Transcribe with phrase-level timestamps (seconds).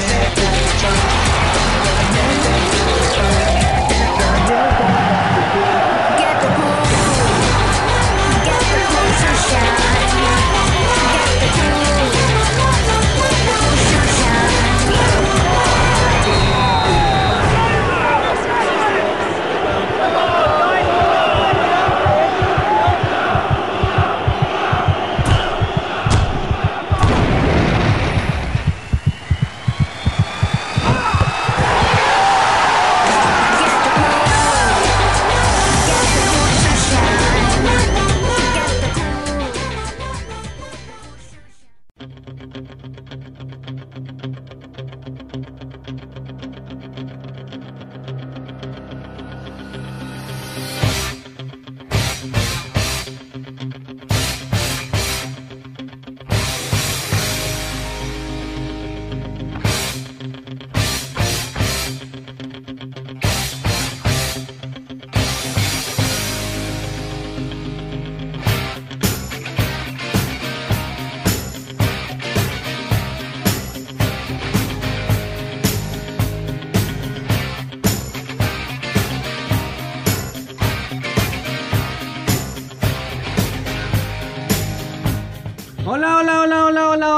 [0.00, 0.59] Yeah.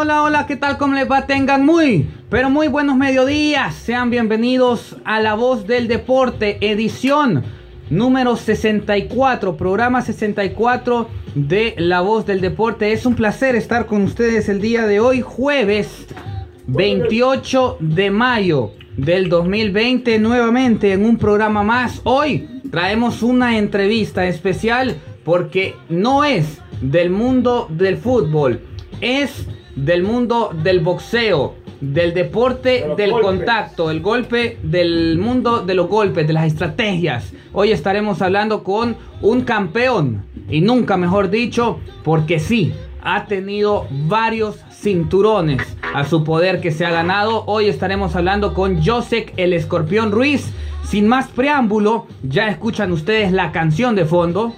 [0.03, 0.79] Keep my ¿qué tal?
[0.79, 1.27] ¿Cómo les va?
[1.27, 3.73] Tengan muy, pero muy buenos mediodías.
[3.73, 7.45] Sean bienvenidos a La Voz del Deporte, edición
[7.89, 12.93] número 64, programa 64 de La Voz del Deporte.
[12.93, 16.09] Es un placer estar con ustedes el día de hoy, jueves
[16.67, 22.01] 28 de mayo del 2020, nuevamente en un programa más.
[22.03, 28.63] Hoy traemos una entrevista especial porque no es del mundo del fútbol,
[29.01, 29.47] es
[29.77, 36.27] del mundo del boxeo, del deporte del contacto, el golpe, del mundo de los golpes,
[36.27, 37.33] de las estrategias.
[37.53, 42.73] Hoy estaremos hablando con un campeón, y nunca mejor dicho, porque sí,
[43.03, 47.45] ha tenido varios cinturones a su poder que se ha ganado.
[47.47, 50.53] Hoy estaremos hablando con Josek el Escorpión Ruiz.
[50.85, 54.53] Sin más preámbulo, ya escuchan ustedes la canción de fondo.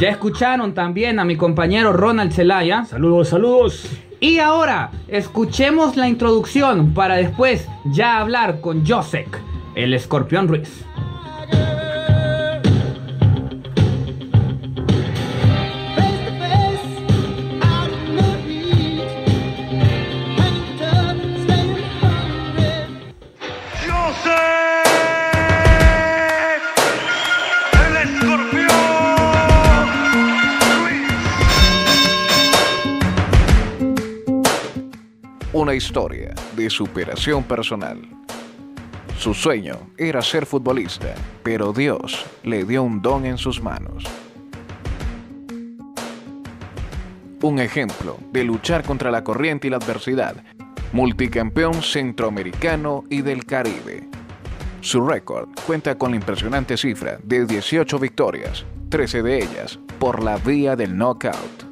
[0.00, 2.84] Ya escucharon también a mi compañero Ronald Zelaya.
[2.84, 3.88] Saludos, saludos.
[4.18, 9.40] Y ahora, escuchemos la introducción para después ya hablar con Josek,
[9.76, 10.84] el escorpión Ruiz.
[35.74, 38.00] Historia de superación personal.
[39.18, 44.04] Su sueño era ser futbolista, pero Dios le dio un don en sus manos.
[47.42, 50.36] Un ejemplo de luchar contra la corriente y la adversidad,
[50.92, 54.08] multicampeón centroamericano y del Caribe.
[54.80, 60.36] Su récord cuenta con la impresionante cifra de 18 victorias, 13 de ellas por la
[60.36, 61.63] vía del knockout.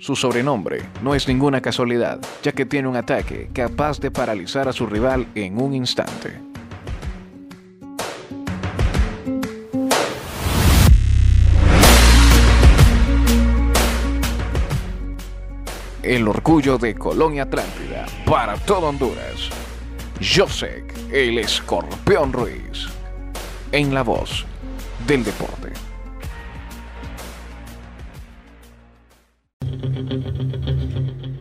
[0.00, 4.72] Su sobrenombre no es ninguna casualidad, ya que tiene un ataque capaz de paralizar a
[4.72, 6.40] su rival en un instante.
[16.02, 19.50] El orgullo de Colonia Atlántida para todo Honduras.
[20.18, 22.88] Josek, el escorpión Ruiz.
[23.70, 24.46] En la voz
[25.06, 25.89] del deporte.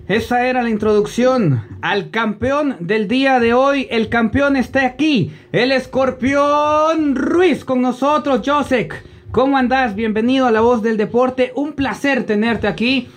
[0.07, 3.87] Esa era la introducción al campeón del día de hoy.
[3.91, 9.03] El campeón está aquí, el escorpión Ruiz con nosotros, Josek.
[9.31, 9.95] ¿Cómo andás?
[9.95, 11.51] Bienvenido a La Voz del Deporte.
[11.55, 13.07] Un placer tenerte aquí.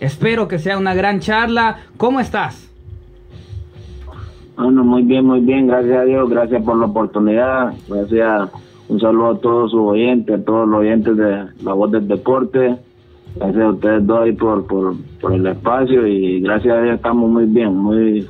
[0.00, 1.78] Espero que sea una gran charla.
[1.96, 2.68] ¿Cómo estás?
[4.56, 5.68] Bueno, muy bien, muy bien.
[5.68, 6.28] Gracias a Dios.
[6.28, 7.74] Gracias por la oportunidad.
[7.88, 8.50] Gracias.
[8.88, 12.76] Un saludo a todos sus oyentes, a todos los oyentes de La Voz del Deporte
[13.36, 17.30] Gracias a ustedes dos ahí por, por, por el espacio y gracias a Dios estamos
[17.30, 18.28] muy bien, muy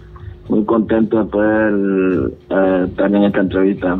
[0.51, 3.99] muy contentos de poder eh, estar en esta entrevista.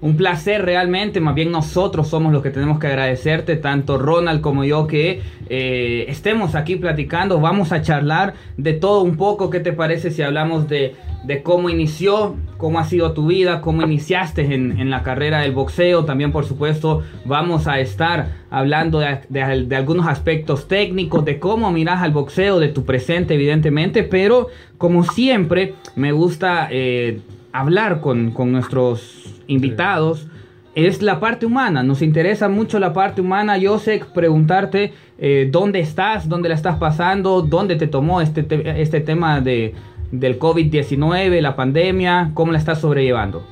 [0.00, 4.62] Un placer realmente, más bien nosotros somos los que tenemos que agradecerte, tanto Ronald como
[4.62, 9.72] yo, que eh, estemos aquí platicando, vamos a charlar de todo un poco, ¿qué te
[9.72, 10.94] parece si hablamos de,
[11.42, 16.04] cómo inició, cómo ha sido tu vida, cómo iniciaste en, la carrera del boxeo?
[16.04, 22.12] También, por supuesto, vamos a estar hablando de, algunos aspectos técnicos, de cómo miras al
[22.12, 24.46] boxeo, de tu presente, evidentemente, pero
[24.76, 26.68] como siempre, me gusta...
[26.70, 30.28] Eh, hablar con nuestros invitados
[30.74, 31.82] es la parte humana.
[31.82, 33.58] Nos interesa mucho la parte humana.
[33.58, 33.78] Yo
[34.14, 39.40] preguntarte eh, dónde estás, dónde la estás pasando, dónde te tomó este, te este tema
[39.40, 39.74] de,
[40.12, 43.42] del COVID-19, la pandemia, cómo la estás sobrellevando.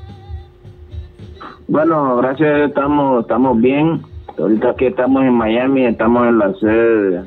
[1.67, 4.03] Bueno, gracias, estamos, estamos bien.
[4.39, 7.23] Ahorita aquí estamos en Miami, estamos en la sede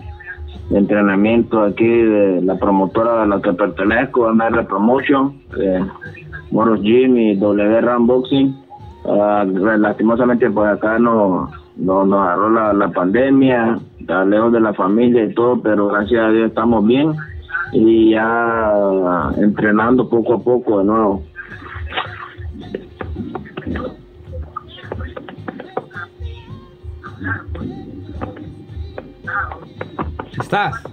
[0.70, 5.42] de entrenamiento aquí de la promotora a la que pertenezco, MR Promotion.
[5.60, 5.82] Eh,
[6.52, 8.56] Moros Gym y W Ram Boxing.
[9.04, 9.46] Uh,
[9.78, 15.24] lastimosamente pues acá no, no nos agarró la, la pandemia, está lejos de la familia
[15.24, 17.14] y todo, pero gracias a Dios estamos bien
[17.72, 21.24] y ya entrenando poco a poco de nuevo.
[30.40, 30.84] ¿Estás?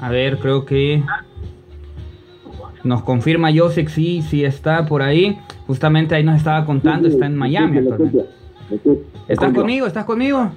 [0.00, 1.02] A ver, creo que
[2.84, 5.38] nos confirma Joseph, sí, sí está por ahí.
[5.66, 7.80] Justamente ahí nos estaba contando, está en Miami.
[9.28, 9.86] ¿Estás conmigo?
[9.86, 10.50] ¿Estás conmigo?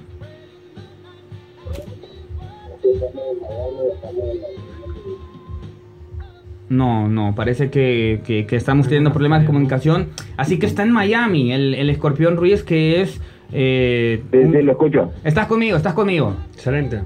[6.68, 10.08] No, no, parece que, que, que, estamos teniendo problemas de comunicación.
[10.38, 13.20] Así que está en Miami, el, el escorpión Ruiz, que es.
[13.52, 15.12] Eh, sí, sí, lo escucho.
[15.22, 16.34] Estás conmigo, estás conmigo.
[16.54, 17.02] Excelente.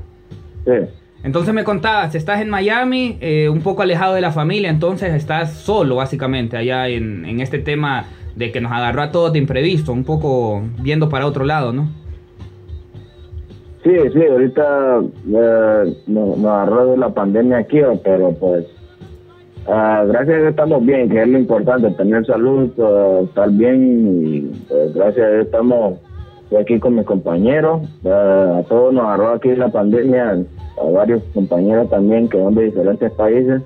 [0.64, 0.72] Sí.
[1.26, 5.54] Entonces me contabas, estás en Miami, eh, un poco alejado de la familia, entonces estás
[5.54, 8.04] solo básicamente allá en, en, este tema
[8.36, 11.88] de que nos agarró a todos de imprevisto, un poco viendo para otro lado, ¿no?
[13.82, 18.64] Sí, sí, ahorita eh, nos, nos, agarró de la pandemia aquí, pero pues
[19.66, 24.26] uh, gracias a Dios estamos bien, que es lo importante, tener salud, uh, estar bien
[24.26, 25.98] y pues, gracias a Dios estamos
[26.56, 30.44] aquí con mis compañeros, uh, a todos nos agarró aquí la pandemia
[30.80, 33.62] a varios compañeros también que son de diferentes países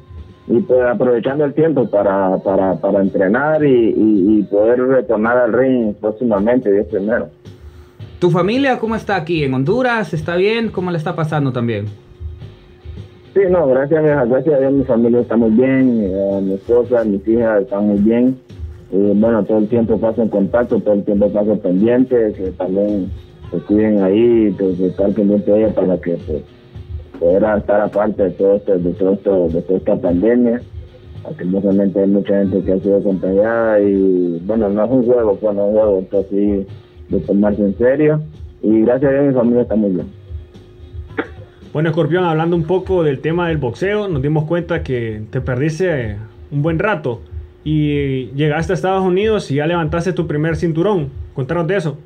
[0.46, 5.52] y pues aprovechando el tiempo para, para, para entrenar y, y, y poder retornar al
[5.52, 7.28] ring próximamente, Dios primero.
[8.18, 9.44] ¿Tu familia cómo está aquí?
[9.44, 10.12] ¿En Honduras?
[10.12, 10.68] ¿Está bien?
[10.68, 11.86] ¿Cómo le está pasando también?
[13.32, 17.26] Sí, no, gracias, gracias a Dios mi familia está muy bien, eh, mi esposa, mis
[17.28, 18.36] hijas están muy bien.
[18.90, 23.08] Y bueno, todo el tiempo paso en contacto, todo el tiempo paso pendiente, que también
[23.52, 26.42] se cuiden ahí, pues, estar pendiente de ella para que pues,
[27.20, 30.61] poder estar aparte de todo esto, de todo esto, de toda esta pandemia.
[31.22, 35.55] Lastimosamente hay mucha gente que ha sido contagiada y bueno, no es un juego, pues
[35.55, 36.67] no es un juego, esto sí
[37.11, 38.20] de tomarse en serio.
[38.62, 40.06] Y gracias a Dios mi familia está muy bien.
[41.72, 46.16] Bueno, Escorpión, hablando un poco del tema del boxeo, nos dimos cuenta que te perdiste
[46.50, 47.20] un buen rato
[47.62, 51.11] y llegaste a Estados Unidos y ya levantaste tu primer cinturón.
[51.34, 51.99] Contanos de eso.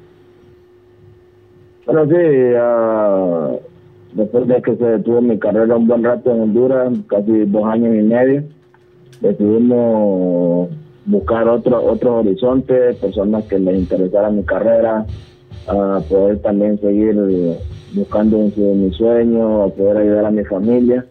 [1.87, 3.73] Bueno, sí, uh,
[4.14, 7.94] después de que se detuvo mi carrera un buen rato en Honduras, casi dos años
[7.94, 8.44] y medio,
[9.20, 10.70] decidimos
[11.06, 15.05] buscar otro otro horizonte, personas que les interesara mi carrera,
[15.67, 17.17] a poder también seguir
[17.94, 21.06] buscando mi sueño, a poder ayudar a mi familia.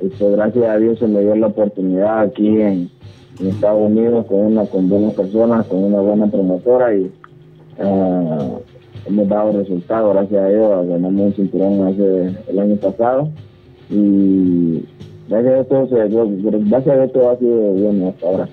[0.00, 2.90] Y pues gracias a Dios se me dio la oportunidad aquí en,
[3.40, 7.10] en Estados Unidos con una con buenas personas, con una buena promotora y
[7.78, 8.60] uh,
[9.06, 13.30] hemos dado resultados, gracias a Dios, ganamos un cinturón hace el año pasado
[13.90, 14.84] y
[15.28, 18.48] gracias a todo, gracias a todo ha sido bien hasta ahora.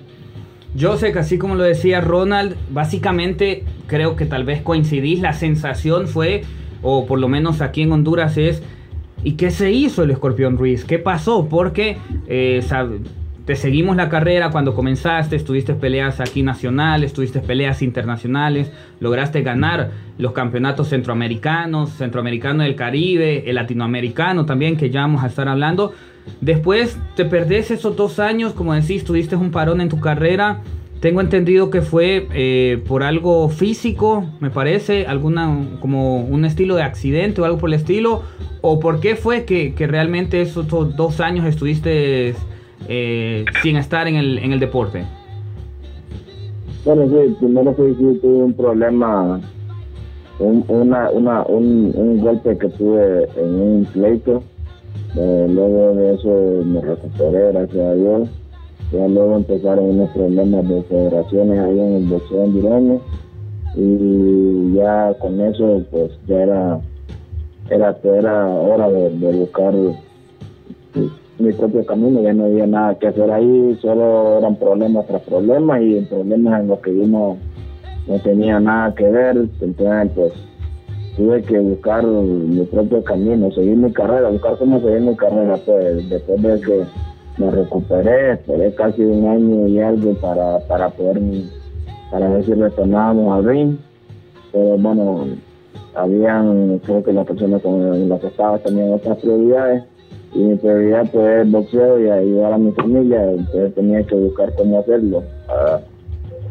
[0.74, 5.32] Yo sé que así como lo decía Ronald, básicamente creo que tal vez coincidís, la
[5.32, 6.42] sensación fue,
[6.82, 8.62] o por lo menos aquí en Honduras es,
[9.24, 10.84] ¿y qué se hizo el Escorpión Ruiz?
[10.84, 11.48] ¿Qué pasó?
[11.50, 11.96] Porque
[12.28, 12.62] eh,
[13.50, 19.90] te seguimos la carrera cuando comenzaste, estuviste peleas aquí nacionales, estuviste peleas internacionales, lograste ganar
[20.18, 25.92] los campeonatos centroamericanos, centroamericano del Caribe, el latinoamericano también, que ya vamos a estar hablando.
[26.40, 30.60] Después te perdés esos dos años, como decís, tuviste un parón en tu carrera.
[31.00, 36.84] Tengo entendido que fue eh, por algo físico, me parece, alguna como un estilo de
[36.84, 38.22] accidente o algo por el estilo.
[38.60, 42.36] ¿O por qué fue que realmente esos dos años estuviste
[42.88, 45.04] eh, sin estar en el, en el deporte?
[46.84, 49.40] Bueno, sí, primero sí, tuve un problema
[50.38, 54.42] un, una, una, un, un golpe que tuve en un pleito.
[55.16, 58.28] Eh, luego de eso me recuperé, gracias a Dios.
[58.92, 63.00] Ya luego empezaron unos problemas de federaciones ahí en el boxeo hondureño
[63.76, 66.80] y ya con eso pues ya era
[67.70, 69.72] era, era hora de, de buscar
[71.40, 75.80] mi propio camino, ya no había nada que hacer ahí, solo eran problemas tras problemas
[75.82, 77.36] y problemas en los que yo no,
[78.06, 80.32] no tenía nada que ver, entonces pues
[81.16, 86.08] tuve que buscar mi propio camino, seguir mi carrera, buscar cómo seguir mi carrera, pues
[86.08, 86.84] después de que
[87.38, 91.20] me recuperé, esperé casi un año y algo para, para poder,
[92.10, 93.76] para ver si retornábamos al ring,
[94.52, 95.24] pero bueno,
[95.94, 99.84] habían, creo que las personas con las que estaba tenían otras prioridades,
[100.32, 104.54] y mi prioridad pues el boxeo y ayudar a mi familia, entonces tenía que buscar
[104.56, 105.22] cómo hacerlo.
[105.48, 105.80] Ah,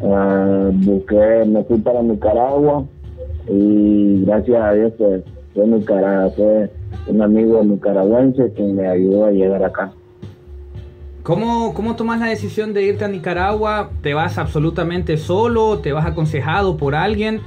[0.03, 2.85] ah, busqué, me fui para Nicaragua
[3.47, 5.23] y gracias a Dios pues
[6.35, 6.69] fue,
[7.07, 9.91] un amigo nicaragüense quien me ayudó a llegar acá.
[11.23, 13.91] ¿Cómo, ¿Cómo tomas la decisión de irte a Nicaragua?
[14.01, 15.79] ¿Te vas absolutamente solo?
[15.79, 17.41] ¿Te vas aconsejado por alguien?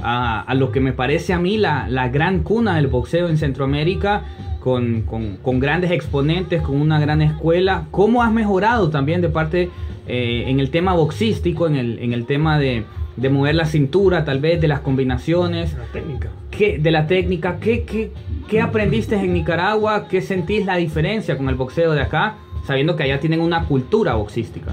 [0.00, 3.38] A, a lo que me parece a mí la, la gran cuna del boxeo en
[3.38, 4.24] Centroamérica
[4.66, 7.84] con, con, con, grandes exponentes, con una gran escuela.
[7.92, 9.70] ¿Cómo has mejorado también de parte
[10.08, 12.82] eh, en el tema boxístico, en el, en el tema de,
[13.16, 15.72] de, mover la cintura, tal vez de las combinaciones?
[15.78, 16.30] La técnica.
[16.50, 17.58] ¿Qué, de la técnica.
[17.60, 18.10] ¿Qué, qué,
[18.48, 20.08] qué aprendiste en Nicaragua?
[20.08, 24.16] ¿Qué sentís la diferencia con el boxeo de acá, sabiendo que allá tienen una cultura
[24.16, 24.72] boxística?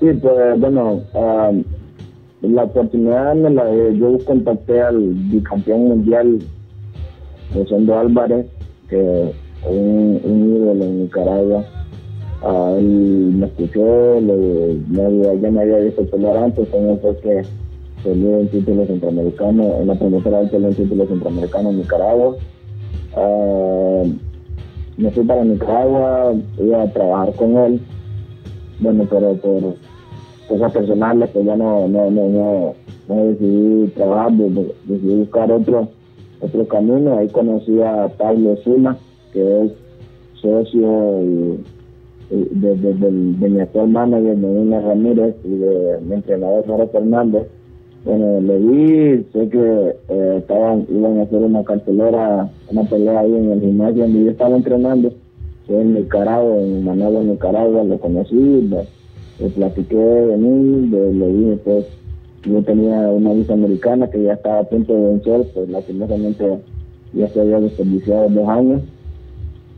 [0.00, 1.64] Sí, pues bueno, um,
[2.42, 6.40] la oportunidad me la, yo contacté al bicampeón mundial
[7.56, 8.46] Rosendo Álvarez,
[8.88, 9.34] que es
[9.68, 11.64] un, un ídolo en Nicaragua.
[12.78, 14.78] Él me escuchó, le,
[15.40, 17.42] ya me había visto pelear antes, con él fue que
[18.04, 22.36] peleó el título centroamericano, en la primera vez peleó el título centroamericano en Nicaragua.
[23.16, 24.02] Ah,
[24.98, 27.80] me fui para Nicaragua, iba a trabajar con él,
[28.80, 29.74] bueno, pero por
[30.48, 32.74] cosas personales, pues ya no, no, no,
[33.08, 35.88] no decidí trabajar, decidí buscar otro
[36.40, 37.18] otro camino.
[37.18, 38.96] Ahí conocí a Pablo Zuma,
[39.32, 39.72] que es
[40.40, 41.58] socio y,
[42.30, 47.46] de, de, de, de, mi actual manager, Medina Ramírez, y de mi entrenador Jaro Fernández.
[48.04, 53.34] Bueno, le vi, sé que eh, estaban, iban a hacer una cartelera, una pelea ahí
[53.34, 55.12] en el gimnasio donde yo estaba entrenando,
[55.66, 58.86] fue en Nicaragua, en Managua, Nicaragua, lo conocí, le,
[59.40, 61.86] le platiqué de mí, le, le dije pues
[62.46, 66.58] yo tenía una visa americana que ya estaba a punto de vencer, pues lastimosamente
[67.12, 68.82] ya se había desperdiciado dos años.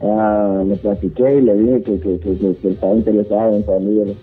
[0.00, 4.16] Le platiqué y le dije que, que, que, que estaba interesado en salir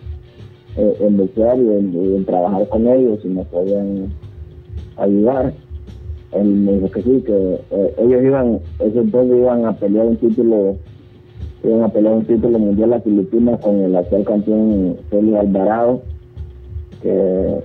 [0.78, 4.14] eh, en boxear y en, en, trabajar con ellos y me podían
[4.98, 5.54] ayudar.
[6.34, 10.18] Él me dijo que sí, que eh, ellos iban, esos dos iban a pelear un
[10.18, 10.76] título,
[11.64, 16.02] iban a pelear un título mundial a Filipinas con el actual campeón Félix Alvarado,
[17.02, 17.62] que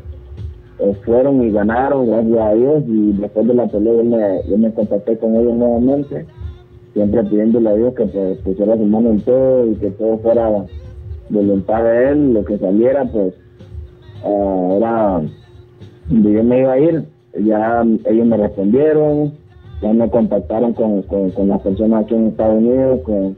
[0.82, 5.18] eh, fueron y ganaron, gracias a Dios, y después de la pelea yo me, contacté
[5.18, 6.24] con ellos nuevamente,
[6.94, 10.64] siempre pidiéndole a Dios que pues, pusiera su mano en todo y que todo fuera
[11.28, 13.34] voluntad de Él, lo que saliera, pues
[14.24, 15.22] uh, era
[16.08, 17.04] donde yo me iba a ir,
[17.44, 19.32] ya ellos me respondieron,
[19.82, 23.36] ya me contactaron con, con, con las personas aquí en Estados Unidos, con,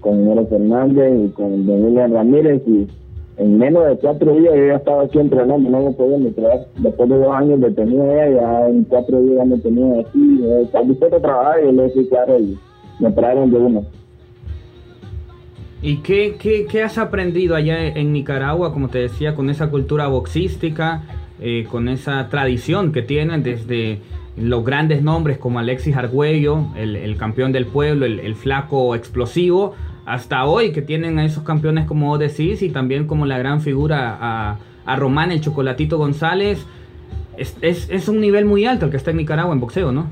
[0.00, 2.86] con Nero Fernández y con Don Ramírez, y
[3.38, 6.66] en menos de cuatro días yo ya estaba aquí entrenando, no me podía ni creer.
[6.78, 10.40] Después de dos años detenido ella, ya en cuatro días me tenía aquí.
[10.62, 11.62] ¿Está dispuesto a trabajar?
[11.62, 12.58] Yo le decía, claro, y
[12.98, 13.84] me trajeron de uno.
[15.82, 20.06] ¿Y qué, qué, qué, has aprendido allá en Nicaragua, como te decía, con esa cultura
[20.08, 21.02] boxística,
[21.38, 24.00] eh, con esa tradición que tienen desde
[24.38, 29.74] los grandes nombres como Alexis Argüello, el, el campeón del pueblo, el, el flaco explosivo,
[30.06, 34.16] hasta hoy que tienen a esos campeones como decís y también como la gran figura
[34.18, 36.64] a, a Román el Chocolatito González.
[37.36, 40.06] Es, es, un nivel muy alto el que está en Nicaragua en boxeo, ¿no?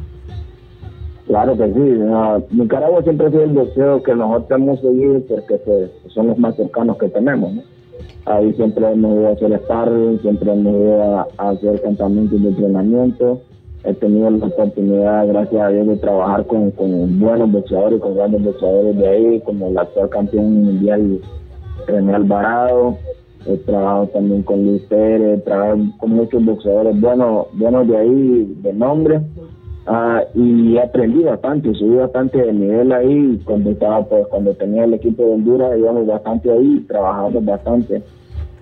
[1.26, 2.54] Claro que sí.
[2.54, 6.54] Nicaragua siempre ha sido el boxeo que nosotros hemos seguido porque pues, son los más
[6.56, 7.64] cercanos que tenemos.
[8.26, 12.48] Ahí siempre hemos ido a hacer sparring, siempre hemos ido a, a hacer campamentos de
[12.48, 13.40] entrenamiento
[13.84, 16.72] he tenido la oportunidad, gracias a Dios, de trabajar con,
[17.18, 21.20] buenos boxeadores, con grandes boxeadores de ahí, como el actual campeón mundial
[21.86, 22.96] René Alvarado.
[23.46, 28.56] He trabajado también con Luis Pérez, he trabajado con muchos boxeadores buenos, buenos de ahí,
[28.62, 29.20] de nombre.
[29.86, 34.94] Uh, y aprendí bastante, subí bastante de nivel ahí cuando estaba, pues, cuando tenía el
[34.94, 38.02] equipo de Honduras, íbamos bastante ahí, trabajamos bastante.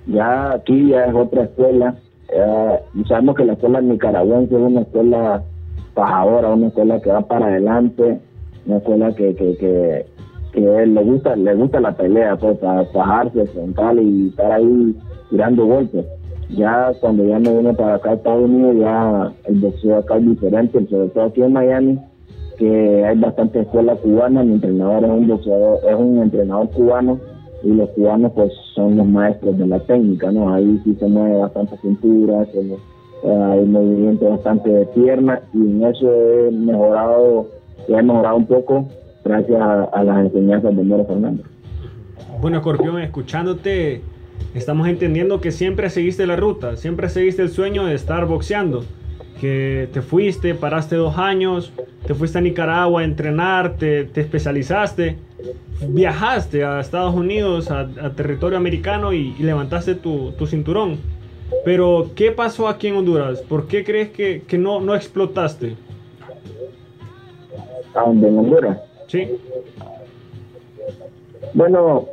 [0.08, 1.94] Ya aquí ya es otra escuela,
[2.34, 5.42] eh, sabemos que la escuela nicaragüense es una escuela
[5.94, 8.20] pajadora, una escuela que va para adelante,
[8.66, 10.06] una escuela que, que, que,
[10.52, 14.96] que le gusta le gusta la pelea, pues, para bajarse, frontal y estar ahí
[15.30, 16.06] tirando golpes.
[16.50, 20.26] Ya cuando ya me vine para acá a Estados Unidos, ya el boxeo acá es
[20.26, 21.98] diferente, sobre todo aquí en Miami,
[22.58, 27.18] que hay bastante escuela cubana, mi entrenador es un boxeador, es un entrenador cubano
[27.62, 30.52] y los cubanos pues son los maestros de la técnica, ¿no?
[30.52, 32.76] Ahí sí se mueve bastante cintura, eh,
[33.28, 37.48] hay movimiento bastante de pierna y en eso he mejorado,
[37.88, 38.88] he mejorado un poco
[39.24, 41.46] gracias a, a las enseñanzas de Moro Fernández.
[42.40, 44.02] Bueno, Escorpión, escuchándote,
[44.54, 48.82] estamos entendiendo que siempre seguiste la ruta, siempre seguiste el sueño de estar boxeando.
[49.40, 51.72] Que te fuiste, paraste dos años,
[52.06, 55.16] te fuiste a Nicaragua a entrenar, te, te especializaste,
[55.88, 60.98] viajaste a Estados Unidos, a, a territorio americano y, y levantaste tu, tu cinturón.
[61.64, 63.40] Pero, ¿qué pasó aquí en Honduras?
[63.42, 65.76] ¿Por qué crees que, que no, no explotaste?
[67.94, 68.78] A donde en Honduras.
[69.08, 69.28] ¿Sí?
[71.52, 72.06] Bueno,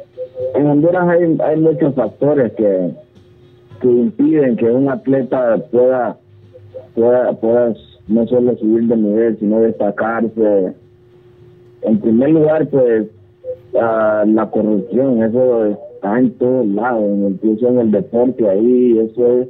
[0.56, 2.90] en Honduras hay, hay muchos factores que,
[3.82, 6.18] que impiden que un atleta pueda,
[6.96, 7.74] pueda, pueda
[8.08, 10.74] no solo subir de nivel, sino destacarse.
[11.81, 13.08] En primer lugar, pues,
[13.79, 19.48] ah, la corrupción, eso está en todos lados, incluso en el deporte ahí, eso es,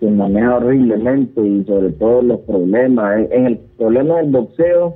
[0.00, 3.18] se maneja horriblemente y sobre todo los problemas.
[3.18, 4.94] En, en el problema del boxeo,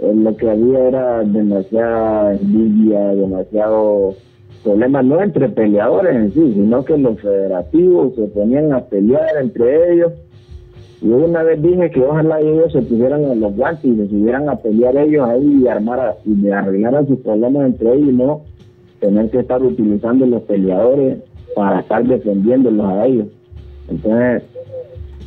[0.00, 4.14] eh, lo que había era demasiada envidia, demasiado
[4.64, 9.92] problemas, no entre peleadores en sí, sino que los federativos se ponían a pelear entre
[9.92, 10.12] ellos.
[11.02, 14.48] Yo una vez dije que ojalá ellos se pusieran en los guantes y se subieran
[14.50, 18.42] a pelear ellos ahí y armara y arreglaran sus problemas entre ellos, y no
[19.00, 21.18] tener que estar utilizando los peleadores
[21.54, 23.28] para estar defendiéndolos a ellos.
[23.88, 24.42] Entonces,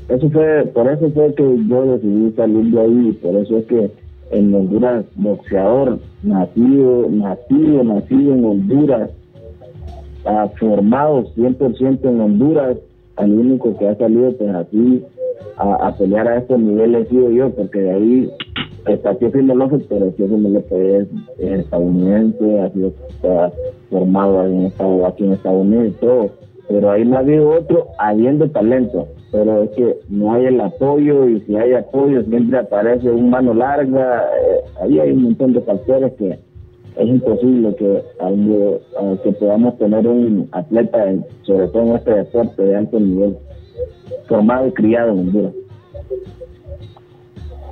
[0.10, 3.66] eso fue, por eso fue que yo decidí salir de ahí, y por eso es
[3.66, 3.92] que
[4.30, 9.10] en Honduras, boxeador, nacido, nacido, nacido en Honduras,
[10.60, 12.78] formado 100% en Honduras,
[13.16, 15.04] al único que ha salido pues así
[15.58, 18.32] a, pelear a estos niveles sido yo, porque de ahí
[18.88, 21.08] está Teófilo López, pero Teófilo López es,
[21.40, 22.94] es estadounidense, ha sido
[23.90, 26.30] formado en Estado- aquí en Estados Unidos y todo,
[26.70, 31.28] pero ahí no ha habido otro habiendo talento, pero es que no hay el apoyo
[31.28, 35.62] y si hay apoyo siempre aparece un mano larga, eh, ahí hay un montón de
[35.62, 36.40] factores que
[36.96, 38.04] es imposible que,
[39.24, 41.06] que podamos tener un atleta,
[41.42, 43.38] sobre todo en este deporte de alto nivel,
[44.28, 45.54] formado y criado en Honduras.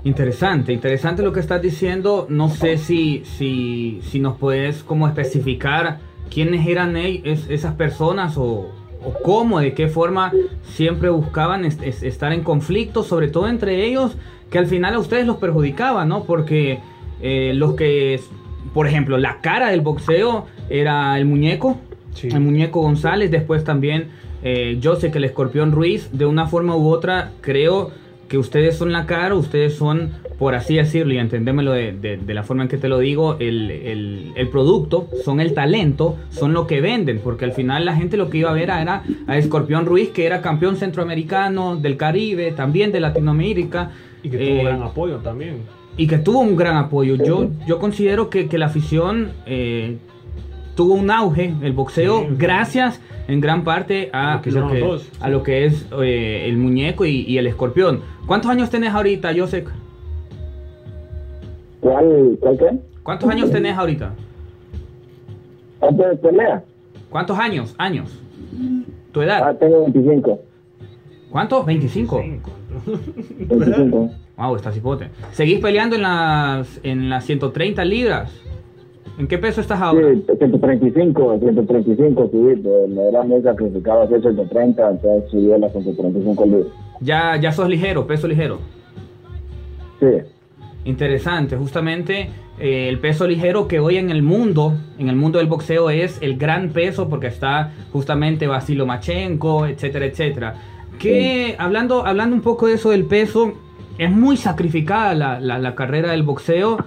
[0.03, 2.25] Interesante, interesante lo que estás diciendo.
[2.29, 5.99] No sé si, si, si nos puedes como especificar
[6.33, 8.71] quiénes eran e- es- esas personas o,
[9.05, 10.31] o cómo, de qué forma
[10.63, 14.17] siempre buscaban es- es- estar en conflicto, sobre todo entre ellos,
[14.49, 16.23] que al final a ustedes los perjudicaba, ¿no?
[16.23, 16.79] Porque
[17.21, 18.27] eh, los que, es-
[18.73, 21.77] por ejemplo, la cara del boxeo era el muñeco,
[22.13, 22.29] Sí.
[22.29, 24.07] el muñeco González, después también
[24.43, 27.91] eh, yo sé que el escorpión Ruiz, de una forma u otra, creo
[28.27, 32.33] que ustedes son la cara, ustedes son, por así decirlo, y entendémelo de, de- de
[32.33, 36.53] la forma en que te lo digo, el, el- el producto, son el talento, son
[36.53, 39.37] lo que venden, porque al final la gente lo que iba a ver era a
[39.37, 43.91] Escorpión Ruiz, que era campeón centroamericano, del Caribe, también de Latinoamérica.
[44.23, 45.55] Y que tuvo eh, gran apoyo también.
[45.97, 47.15] y que tuvo un gran apoyo.
[47.15, 49.97] Yo, yo considero que, que la afición eh,
[50.75, 52.27] tuvo un auge, el boxeo, Sí.
[52.37, 55.65] gracias en gran parte a Lo que lo hicieron que, los dos, a lo que
[55.65, 58.01] es eh, el muñeco y, y el escorpión.
[58.25, 59.67] ¿Cuántos años tenés ahorita, Joseph?
[61.81, 62.79] ¿Cuál, cuál qué?
[63.03, 64.13] ¿Cuántos años tenés ahorita?
[65.79, 66.63] ¿Cuánto de pelea?
[67.09, 67.73] ¿Cuántos años?
[67.77, 68.17] Años.
[69.11, 69.57] ¿Tu Ah, edad?
[69.57, 70.39] tengo 25.
[71.31, 71.65] ¿Cuántos?
[71.65, 72.23] 25.
[73.37, 74.11] 25.
[74.37, 75.09] Wow, está cipote.
[75.31, 78.31] ¿Seguís peleando en las, en las 130 libras?
[79.21, 80.07] ¿En qué peso estás ahora?
[80.15, 82.55] Sí, 135, 135 subí,
[82.89, 86.67] me era muy sacrificado hacer 130, entonces subí a las 135 libras.
[87.01, 88.57] Ya, ya sos ligero, peso ligero.
[89.99, 90.07] Sí,
[90.85, 92.29] Interesante, justamente
[92.59, 96.17] eh, el peso ligero que hoy en el mundo, en el mundo del boxeo es
[96.23, 100.55] el gran peso porque está justamente Vasilo Machenko, etcétera, etcétera.
[100.97, 103.53] Que hablando, hablando un poco de eso del peso,
[103.99, 106.77] es muy sacrificada la, la- la carrera del boxeo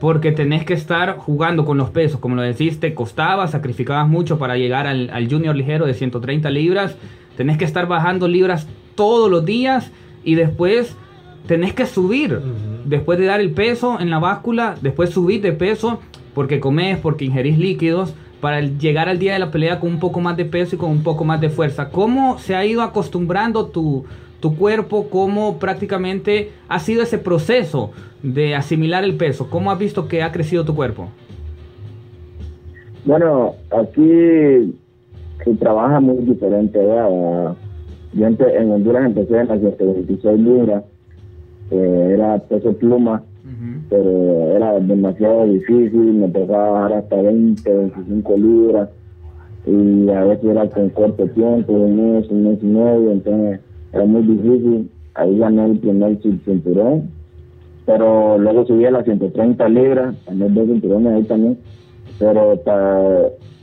[0.00, 4.38] porque tenés que estar jugando con los pesos, como lo decís, te costaba, sacrificabas mucho
[4.38, 6.96] para llegar al, al junior ligero de 130 libras,
[7.36, 9.90] tenés que estar bajando libras todos los días
[10.24, 10.96] y después
[11.46, 12.40] tenés que subir,
[12.84, 16.00] después de dar el peso en la báscula, después subir de peso
[16.34, 20.20] porque comes, porque ingerís líquidos, para llegar al día de la pelea con un poco
[20.20, 21.88] más de peso y con un poco más de fuerza.
[21.88, 24.04] ¿Cómo se ha ido acostumbrando tu,
[24.40, 25.08] tu cuerpo?
[25.10, 29.48] ¿Cómo prácticamente ha sido ese proceso de asimilar el peso?
[29.50, 31.08] ¿Cómo has visto que ha crecido tu cuerpo?
[33.04, 34.74] Bueno, aquí
[35.44, 36.78] se trabaja muy diferente.
[36.78, 37.54] ¿verdad?
[38.12, 40.84] Yo en Honduras empecé en las 126 libras,
[41.70, 43.22] eh, era peso pluma,
[43.88, 48.88] pero era demasiado difícil, me tocaba bajar hasta 20, 25 libras
[49.66, 53.60] y a veces era con corto tiempo, un mes, un mes y medio, entonces
[53.92, 54.90] era muy difícil.
[55.14, 57.10] Ahí gané el primer cin- cinturón,
[57.86, 61.58] pero luego subí a las 130 libras, gané dos cinturones ahí también,
[62.18, 62.60] pero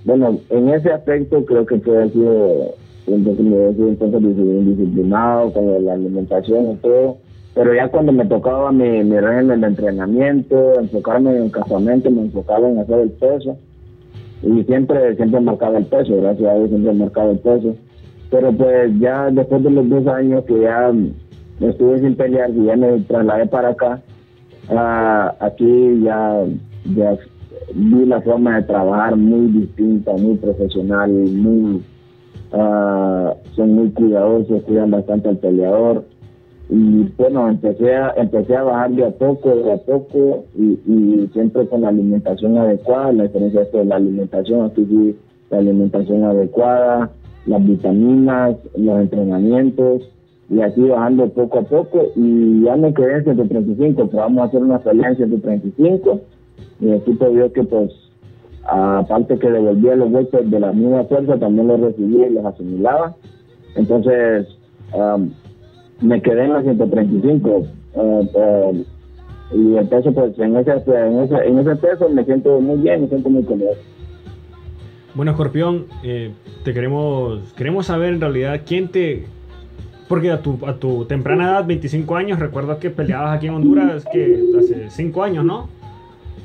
[0.06, 2.74] bueno, en ese aspecto creo que haber sido
[3.06, 7.18] entonces me he sido entonces dis- indisciplinado con la alimentación y todo,
[7.54, 12.22] pero ya cuando me tocaba mi, mi régimen de entrenamiento, enfocarme en el campamento, me
[12.22, 13.58] enfocaba en hacer el peso.
[14.42, 17.76] Y siempre siempre marcaba el peso, gracias a Dios siempre he marcado el peso,
[18.34, 20.92] pero pues ya después de los dos años que ya
[21.60, 24.02] estuve sin pelear, que ya me trasladé para acá,
[24.72, 26.44] ah, aquí ya,
[27.76, 31.84] vi la forma de trabajar muy distinta, muy profesional, muy
[32.54, 36.04] ah, son muy cuidadosos, cuidan bastante al peleador.
[36.70, 41.30] Y bueno, empecé a, empecé a bajar de a poco, de a poco, y, y
[41.34, 43.12] siempre con la alimentación adecuada.
[43.14, 45.16] La diferencia es que la alimentación, aquí sí,
[45.52, 47.12] la alimentación adecuada,
[47.46, 50.10] las vitaminas, los entrenamientos,
[50.50, 52.12] y así bajando poco a poco.
[52.16, 56.22] Y ya me quedé en 135, pero vamos a hacer una pelea en 135.
[56.80, 57.92] Y el equipo vio que pues
[58.66, 63.16] aparte que devolvía los golpes de la misma fuerza, también los recibía y los asimilaba.
[63.76, 64.48] Entonces,
[64.98, 65.32] am,
[66.02, 67.64] me quedé en los 135.
[67.96, 68.86] eh, eh,
[69.56, 73.08] y entonces, pues, en ese, en, ese, en ese peso me siento muy bien, me
[73.08, 73.72] siento muy cómodo.
[75.16, 76.32] Bueno, Escorpión, eh,
[76.64, 79.26] te queremos, queremos saber en realidad quién te...
[80.08, 84.06] Porque a tu, a tu temprana edad, 25 años, recuerdo que peleabas aquí en Honduras,
[84.12, 85.70] que hace 5 años, ¿no?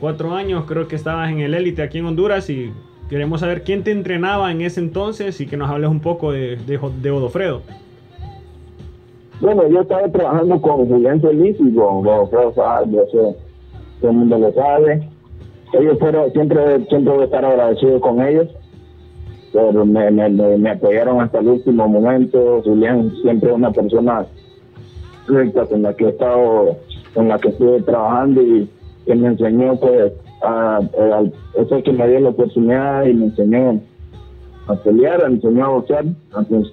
[0.01, 2.71] 4 años creo que estabas en el élite aquí en Honduras y
[3.09, 6.57] queremos saber quién te entrenaba en ese entonces y que nos hables un poco de,
[6.57, 7.63] de, Odofredo.
[9.41, 13.37] Bueno, yo estaba trabajando con Julián Solís y con Godofredo Fajardo, eso
[14.01, 15.09] todo el mundo lo sabe.
[15.73, 18.49] Ellos fueron, siempre, siempre voy a estar agradecido con ellos,
[19.53, 22.63] pero me, me, me- apoyaron hasta el último momento.
[22.65, 24.27] Julián siempre es una persona
[25.27, 26.77] recta con la que he estado,
[27.15, 28.69] con la que estuve trabajando y
[29.07, 31.25] que me enseñó, pues, a, a-
[31.61, 33.81] eso que me dio la oportunidad y me enseñó
[34.69, 36.05] a pelear, me enseñó a boxear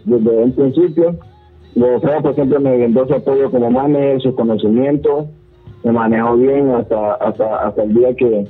[0.06, 1.16] desde un principio.
[1.76, 5.28] Luego Fred pues, siempre me brindó su apoyo como manager, su conocimiento,
[5.84, 8.48] me manejó bien hasta hasta hasta el día que,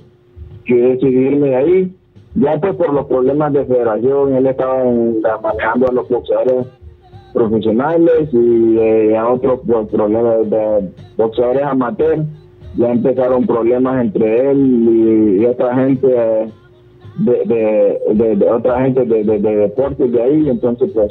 [0.66, 1.96] que decidí irme de ahí.
[2.36, 6.68] Ya pues por los problemas de federación, él estaba en- manejando a los boxeadores
[7.34, 12.24] profesionales y eh, a otros pues, problemas de boxeadores amateurs.
[12.78, 16.50] Ya empezaron problemas entre él y, otra gente eh,
[17.20, 21.10] de, de, otra gente de, de, de deportes de ahí, entonces pues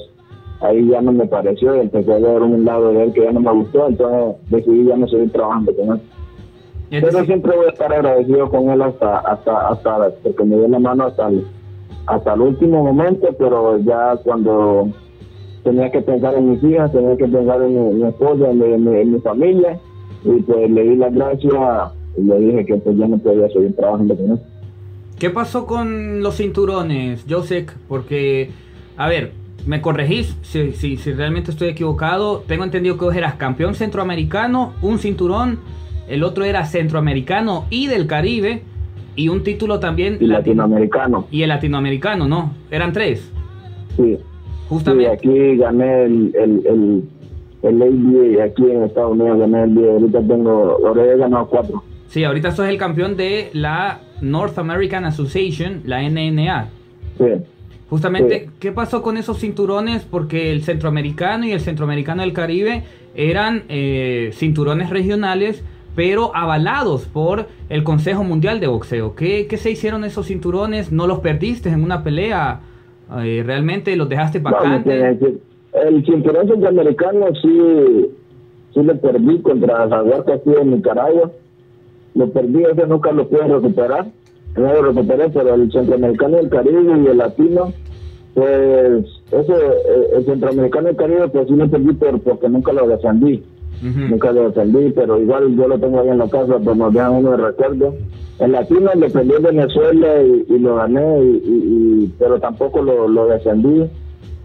[0.60, 3.40] ahí ya no me pareció, empecé a ver un lado de él que ya no
[3.40, 6.00] me gustó, entonces decidí ya no seguir trabajando con él.
[7.00, 10.68] Pero decir, siempre voy a estar agradecido con él hasta, hasta, hasta, porque me dio
[10.68, 11.46] la mano hasta el,
[12.06, 14.88] hasta el último momento, pero ya cuando
[15.62, 18.72] tenía que pensar en mis hijas, tenía que pensar en mi, mi esposa, en mi,
[18.74, 19.78] en mi- en mi familia,
[20.24, 21.52] y pues le di las gracias
[22.16, 24.38] y le dije que pues ya no podía seguir trabajando con él.
[25.18, 27.74] ¿Qué pasó con los cinturones, Josek?
[27.88, 28.50] Porque,
[28.96, 29.32] a ver,
[29.66, 32.42] me corregís si, si, si realmente estoy equivocado.
[32.46, 35.60] Tengo entendido que vos eras campeón centroamericano, un cinturón,
[36.08, 38.62] el otro era centroamericano y del Caribe,
[39.16, 42.52] y un título también Y latino- latinoamericano, y el latinoamericano, ¿no?
[42.70, 43.30] Eran tres,
[43.96, 44.02] sí.
[44.16, 44.18] Sí,
[44.68, 45.12] justamente.
[45.12, 47.02] aquí gané el, el, el,
[47.62, 51.82] el ABA, aquí en Estados Unidos gané el ABA, ahorita tengo, ahora he ganado cuatro.
[52.08, 56.68] Sí, ahorita sos el campeón de la North American Association, la NNA.
[57.18, 57.24] Sí.
[57.90, 58.50] Justamente, Sí.
[58.58, 60.02] ¿qué pasó con esos cinturones?
[60.10, 62.82] Porque el centroamericano y el centroamericano del Caribe
[63.14, 65.62] eran eh, cinturones regionales,
[65.94, 69.14] pero avalados por el Consejo Mundial de Boxeo.
[69.14, 70.90] ¿Qué, qué se hicieron esos cinturones?
[70.92, 72.60] ¿No los perdiste en una pelea?
[73.22, 75.18] Eh, ¿Realmente los dejaste No, vacantes?
[75.18, 75.34] que-
[75.86, 78.06] el cinturón centroamericano sí,
[78.72, 81.30] sí lo perdí contra Jaguar Castillo de Nicaragua.
[82.14, 84.06] Lo perdí, ese nunca lo pude recuperar.
[84.56, 87.72] No lo recuperé, pero el centroamericano del Caribe y el latino,
[88.34, 92.86] pues ese, eh, el centroamericano del Caribe, pues sí lo perdí por, porque nunca lo
[92.86, 93.42] defendí.
[93.82, 97.12] Nunca lo defendí, pero igual yo lo tengo ahí en la casa, pues nos dejan
[97.12, 97.94] uno de recuerdo.
[98.38, 103.84] El latino le en Venezuela y, y lo gané, y, pero tampoco lo, lo defendí.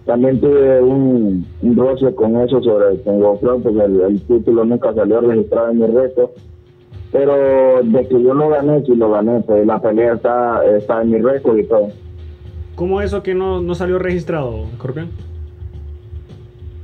[0.06, 3.22] También tuve un, un roce con eso sobre con
[3.62, 6.32] porque el, el título nunca salió registrado en mi reto.
[7.12, 7.34] Pero
[7.84, 11.18] de que yo lo gané, sí lo gané, pues la pelea está, está en mi
[11.20, 11.88] récord y todo.
[12.76, 15.10] ¿Cómo eso que no, no salió registrado, Escorpión?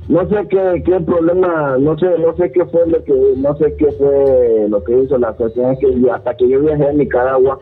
[0.08, 3.74] No sé qué, qué problema, no sé, no sé qué fue lo que, no sé
[3.76, 7.58] qué fue lo que hizo la cuestión es que hasta que yo viajé a Nicaragua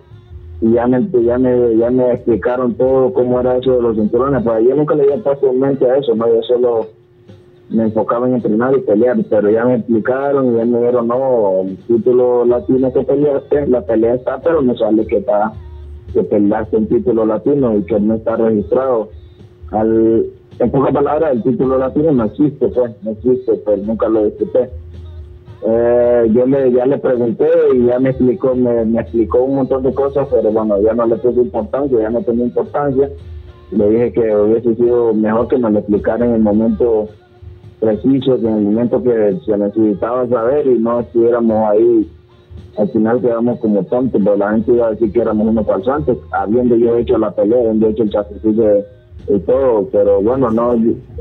[0.61, 4.42] y ya me, ya me, ya me explicaron todo cómo era eso de los cinturones,
[4.42, 6.87] pues yo nunca le había puesto en mente a eso, no, yo solo
[7.70, 11.62] me enfocaba en entrenar y pelear, pero ya me explicaron y ya me dijeron, no,
[11.62, 15.52] el título latino que peleaste, la pelea está, pero no sale que está,
[16.12, 19.09] que peleaste un título latino y que no está registrado.
[19.70, 20.26] Al,
[20.59, 24.71] en pocas palabras, el título latino no existe, pues, no existe, pues nunca lo discuté.
[25.67, 29.83] Eh, yo le, ya le pregunté y ya me explicó, me, me explicó un montón
[29.83, 33.11] de cosas, pero bueno, ya no le puse importancia, ya no tenía importancia.
[33.71, 37.09] Le dije que hubiese sido mejor que me lo explicara en el momento
[37.81, 42.11] preciso, en el momento que se necesitaba saber y no estuviéramos ahí.
[42.77, 46.17] Al final quedamos como tontos, pero la gente iba a decir que éramos unos falsantes,
[46.33, 48.85] habiendo yo hecho la pelea, habiendo hecho el sacrificio
[49.29, 50.74] y todo, pero bueno, no,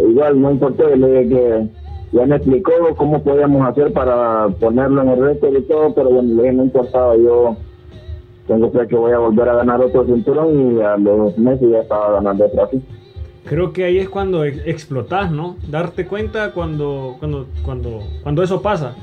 [0.10, 1.68] igual no importó, le dije que
[2.18, 6.34] ya me explicó cómo podíamos hacer para ponerlo en el récord y todo, pero bueno,
[6.36, 7.56] le dije no importaba, yo
[8.48, 11.80] tengo fe que voy a volver a ganar otro cinturón y a los meses ya
[11.80, 12.82] estaba ganando otra así.
[13.46, 15.56] Creo que ahí es cuando ex- explotás, ¿no?
[15.70, 18.96] Darte cuenta cuando, cuando, cuando, cuando eso pasa.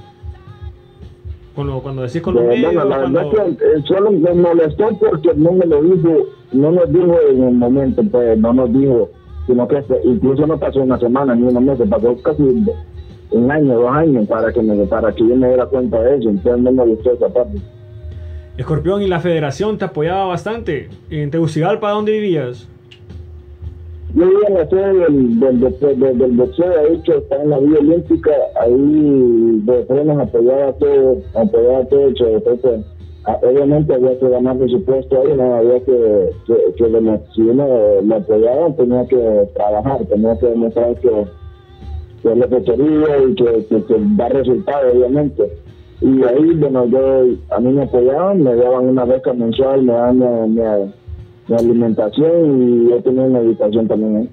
[1.55, 4.89] Cuando, cuando decís con los Eh, medios, la cuando- verdad que eh, solo me molestó
[4.99, 6.09] porque no me lo dijo,
[6.53, 9.11] no nos dijo en el momento, pues no nos dijo,
[9.47, 12.43] sino que incluso no pasó una semana ni unos meses, pasó casi
[13.33, 16.31] un año, dos años para que me, para que yo me diera cuenta de eso,
[16.31, 17.59] entonces no me gustó esa parte.
[18.59, 20.89] Escorpión y la federación te apoyaba bastante.
[21.11, 22.69] En Tegucigalpa, ¿dónde vivías?
[24.15, 27.59] Yo vivía en la sede del, del, del, del- boxeo, ahí que está en la
[27.61, 32.27] Villa Olímpica, ahí de frenos apoyaba todo, apoyaba todo, hecho,
[33.43, 36.31] obviamente había que ganar presupuesto ahí, no había que,
[36.77, 37.67] que, le- si uno
[38.03, 41.11] le apoyaba tenía que trabajar, tenía que demostrar que,
[42.23, 45.51] que lo que quería y que, que, que da resultado, obviamente.
[46.03, 50.19] Y ahí, bueno, yo, a mí me apoyaban, me daban una beca mensual, me daban
[50.55, 50.93] mi-
[51.49, 54.31] mi alimentación y yo tenía una habitación también ahí.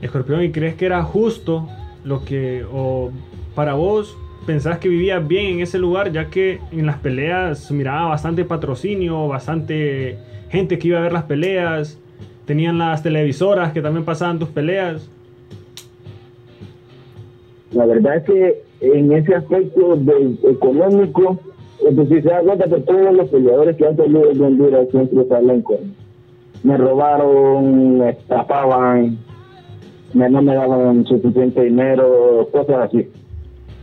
[0.00, 1.66] Escorpión, ¿y crees que era justo
[2.04, 3.10] lo que, o
[3.54, 4.16] para vos,
[4.48, 9.28] pensás que vivías bien en ese lugar, ya que en las peleas miraba bastante patrocinio,
[9.28, 10.16] bastante
[10.48, 11.98] gente que iba a ver las peleas,
[12.46, 15.10] tenían las televisoras que también pasaban tus peleas?
[17.72, 20.00] La verdad es que en ese aspecto
[20.48, 21.38] económico,
[21.86, 25.60] entonces se da cuenta que todos los peleadores que han salido de Honduras siempre salen
[25.60, 25.76] con
[26.62, 29.18] me robaron, me estafaban,
[30.14, 33.06] me, no me daban suficiente dinero, cosas así.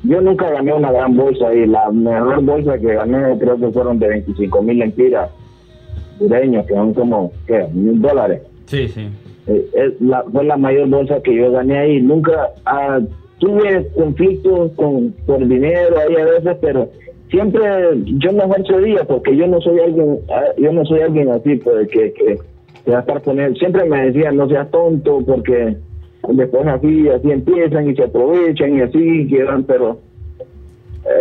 [0.07, 3.99] Yo nunca gané una gran bolsa y la mejor bolsa que gané creo que fueron
[3.99, 5.29] de 25 mil lempiras
[6.19, 7.65] dureños, que son como, ¿qué?
[7.73, 8.41] Mil dólares.
[8.65, 9.07] Sí, sí.
[9.47, 12.01] Eh, es la, fue la mayor bolsa que yo gané ahí.
[12.01, 12.99] Nunca ah,
[13.39, 16.89] tuve conflictos con por dinero ahí a veces, pero
[17.29, 17.61] siempre
[18.05, 21.87] yo mejor cedía porque yo no soy alguien, ah, yo no soy alguien así, pues
[21.89, 22.37] que, que,
[22.85, 23.57] que va a estar poniendo.
[23.57, 25.77] Siempre me decían no seas tonto porque
[26.33, 29.99] después así, así empiezan y se aprovechan y así quedan, pero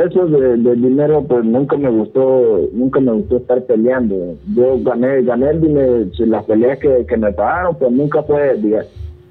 [0.06, 4.36] eso de, del dinero pues nunca me gustó nunca me gustó estar peleando.
[4.54, 8.58] Yo gané gané el dinero las peleas que, que me pagaron pues nunca fue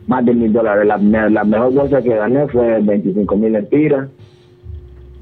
[0.08, 0.86] más de mil dólares.
[0.86, 0.98] La,
[1.30, 4.10] la mejor bolsa que gané fue 25 mil empiras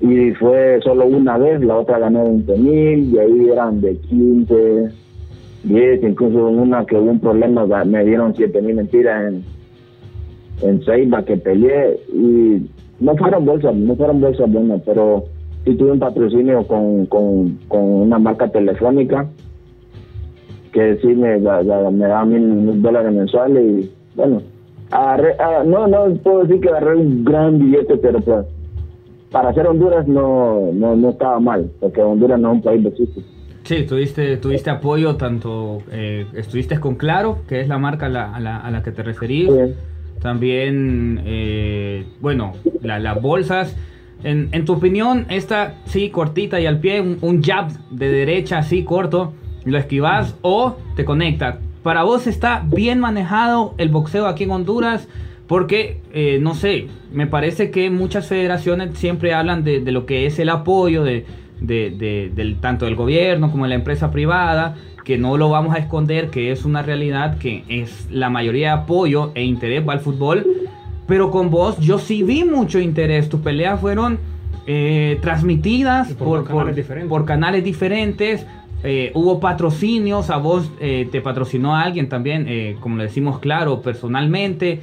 [0.02, 4.90] y fue solo una vez la otra gané 20 mil y ahí eran de 15
[5.64, 9.44] 10 incluso una que hubo un problema me dieron 7 mil empiras en
[10.62, 12.67] en Ceiba que peleé y
[13.00, 15.26] no fueron bolsas, no fueron bolsas buenas, pero
[15.65, 19.28] sí tuve un patrocinio con, con, con una marca telefónica
[20.71, 24.41] que sí me, da- me daba mil, mil dólares mensuales y bueno,
[24.91, 28.45] agarré, ah, no, no puedo decir que agarré un gran billete, pero pues
[29.32, 32.93] para hacer Honduras no, no, no estaba mal, porque Honduras no es un país de
[32.93, 33.24] chistes.
[33.63, 38.34] Sí, tuviste, tuviste apoyo tanto, eh, estuviste con Claro, que es la marca a la,
[38.36, 39.50] a la, a la que te referís.
[39.50, 39.74] Sí.
[40.22, 43.76] También, eh, bueno, la- las bolsas.
[44.24, 48.84] En, en tu opinión, esta sí, cortita y al pie, un, jab de derecha así
[48.84, 49.34] corto,
[49.66, 51.60] ¿lo esquivas o te conecta?
[51.82, 55.08] Para vos está bien manejado el boxeo aquí en Honduras.
[55.48, 60.26] Porque, eh, no sé, me parece que muchas federaciones siempre hablan de, de lo que
[60.26, 61.26] es el apoyo de,
[61.62, 65.74] de- de- del, tanto del gobierno como de la empresa privada, que no lo vamos
[65.76, 69.93] a esconder, que es una realidad, que es la mayoría de apoyo e interés va
[69.93, 70.45] al fútbol.
[71.08, 73.28] Pero con vos yo sí vi mucho interés.
[73.30, 74.19] Tus peleas fueron
[74.67, 77.10] eh, transmitidas por canales por- diferentes.
[77.10, 78.45] por canales diferentes.
[78.84, 83.82] Eh, hubo patrocinios, a vos eh, te patrocinó alguien también, eh, como le decimos claro,
[83.82, 84.80] personalmente.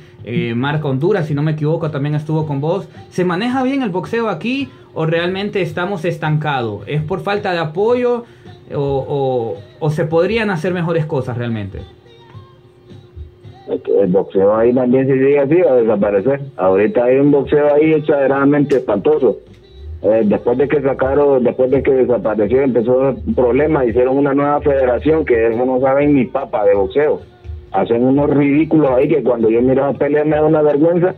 [0.55, 2.87] Marca Honduras, si no me equivoco, también estuvo con vos.
[3.11, 4.69] ¿Se maneja bien el boxeo aquí
[5.01, 6.83] o realmente estamos estancados?
[6.89, 8.25] ¿Es por falta de apoyo
[8.75, 11.79] o, o- se podrían hacer mejores cosas realmente?
[13.69, 16.41] El boxeo ahí también si sigue así a desaparecer.
[16.57, 19.37] Ahorita hay un boxeo ahí exageradamente espantoso.
[20.03, 24.61] Eh, después de que sacaron, después de que desapareció, empezó un problema, hicieron una nueva
[24.63, 27.21] federación que eso no saben ni papa de boxeo.
[27.71, 31.15] Hacen unos ridículos ahí que cuando yo miro a pelear me da una vergüenza.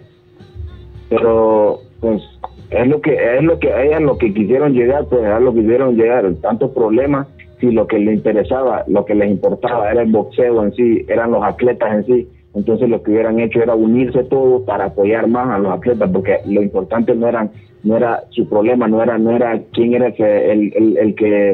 [1.09, 2.23] Pero pues
[2.71, 5.61] es lo que es lo que ellas lo que quisieron llegar, pues a lo que
[5.61, 7.27] quisieron llegar, tantos problemas
[7.61, 11.31] si lo que les interesaba, lo que les importaba era el boxeo en sí, eran
[11.31, 12.29] los atletas en sí.
[12.55, 16.39] Entonces lo que hubieran hecho era unirse todos para apoyar más a los atletas, porque
[16.47, 17.51] lo importante no eran,
[17.85, 21.51] no era su problema, no era, no era quién era el que, el, el, que,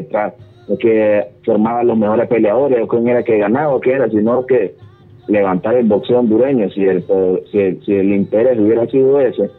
[0.69, 4.47] el que formaba los mejores peleadores, o quién era que ganaba, o qué era, sino
[4.47, 4.75] que
[5.29, 6.71] levantar el boxeo hondureño.
[6.71, 7.05] Si el,
[7.51, 9.51] si el, si el interés hubiera sido ese,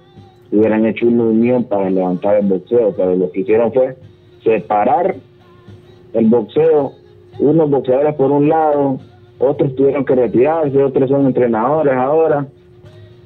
[0.52, 3.96] hubieran hecho una unión para levantar el boxeo, pero lo que hicieron fue
[4.44, 5.16] separar
[6.14, 6.92] el boxeo,
[7.40, 8.98] unos boxeadores por un lado,
[9.40, 12.48] otros tuvieron que retirarse, otros son entrenadores ahora,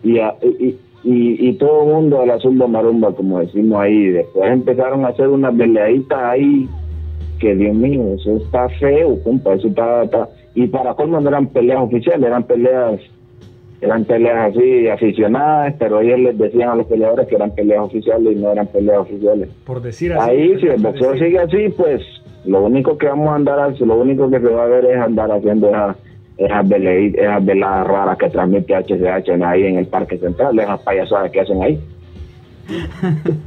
[0.03, 4.07] y, a- y, y, y todo el mundo al azul de marumba, como decimos ahí.
[4.07, 6.67] Después empezaron a hacer unas peleaditas ahí,
[7.39, 11.47] que Dios mío, eso está feo, compa, eso está, está- Y para colmo no eran
[11.47, 12.99] peleas oficiales, eran peleas
[13.81, 18.33] eran peleas así aficionadas, pero ellos les decían a los peleadores que eran peleas oficiales
[18.33, 19.49] y no eran peleas oficiales.
[19.65, 20.29] Por decir así.
[20.29, 21.25] Ahí, si el boxeo decir.
[21.27, 22.01] sigue así, pues
[22.45, 25.31] lo único que vamos a andar, lo único que se va a ver es andar
[25.31, 25.97] haciendo esas,
[26.37, 31.41] esas, esas veladas raras que transmite HCH ahí en el Parque Central, esas payasadas que
[31.41, 31.79] hacen ahí.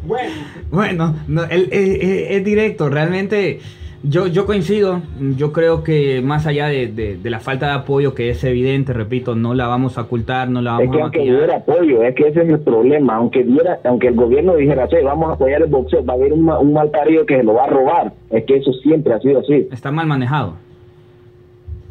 [0.06, 0.30] Bueno,
[0.70, 3.60] Bueno, no, el- eh, eh, es directo, realmente
[4.06, 5.00] yo, yo coincido,
[5.36, 8.92] yo creo que más allá de, de- de la falta de apoyo que es evidente,
[8.92, 11.50] repito, no la vamos a ocultar, no la Es vamos que a aunque maquillar.
[11.50, 13.16] apoyo, es que ese es el problema.
[13.16, 16.32] Aunque diera, aunque el gobierno dijera, sí, vamos a apoyar el boxeo, va a haber
[16.32, 18.12] un, un mal parido que se lo va a robar.
[18.30, 19.66] Es que eso siempre ha sido así.
[19.72, 20.54] Está mal manejado.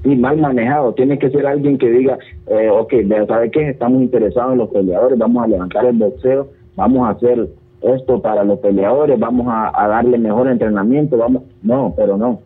[0.03, 0.93] y mal manejado.
[0.93, 2.93] Tiene que ser alguien que diga, eh, ok,
[3.27, 3.69] ¿sabe qué?
[3.69, 7.47] Estamos interesados en los peleadores, vamos a levantar el boxeo, vamos a hacer
[7.81, 12.39] esto para los peleadores, vamos a, a darle mejor entrenamiento, vamos, no, pero no.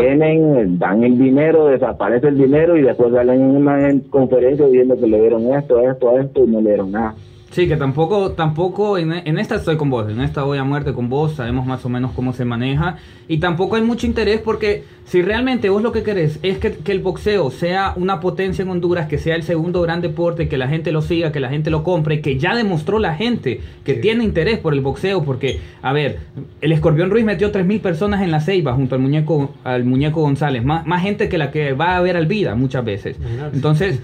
[0.00, 4.96] Vienen, dan el dinero, desaparece el dinero y después salen en una en- conferencia diciendo
[4.98, 7.14] que le dieron esto, esto, esto y no le dieron nada.
[7.54, 10.92] Sí, que tampoco, tampoco, en, en esta estoy con vos, en esta voy a muerte
[10.92, 12.96] con vos, sabemos más o menos cómo se maneja
[13.28, 16.90] y tampoco hay mucho interés porque si realmente vos lo que querés es que, que
[16.90, 20.66] el boxeo sea una potencia en Honduras, que sea el segundo gran deporte, que la
[20.66, 24.00] gente lo siga, que la gente lo compre, que ya demostró la gente que Sí.
[24.00, 26.18] tiene interés por el boxeo, porque, a ver,
[26.60, 30.64] el Escorpión Ruiz metió 3.000 personas en la ceiba junto al muñeco, al muñeco González,
[30.64, 33.16] más, más gente que la que va a ver al vida muchas veces.
[33.52, 34.00] Entonces,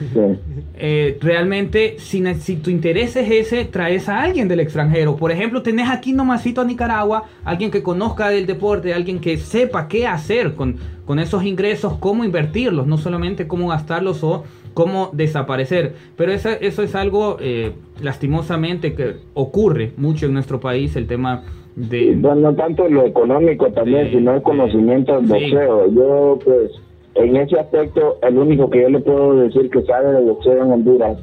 [0.79, 5.17] eh, realmente, si, si tu interés es ese, traes a alguien del extranjero.
[5.17, 9.89] Por ejemplo, tenés aquí nomasito a Nicaragua, alguien que conozca del deporte, alguien que sepa
[9.89, 10.77] qué hacer con,
[11.07, 15.95] con esos ingresos, cómo invertirlos, no solamente cómo gastarlos o cómo desaparecer.
[16.17, 21.43] Pero eso, eso es algo, eh, lastimosamente, que ocurre mucho en nuestro país, el tema
[21.75, 22.15] de...
[22.17, 25.33] No tanto lo económico también, sino el conocimiento del Sí.
[25.33, 25.91] boxeo.
[25.93, 26.71] Yo, pues,
[27.15, 30.71] en ese aspecto, el único que yo le puedo decir que sabe de boxeo en
[30.73, 31.19] Honduras,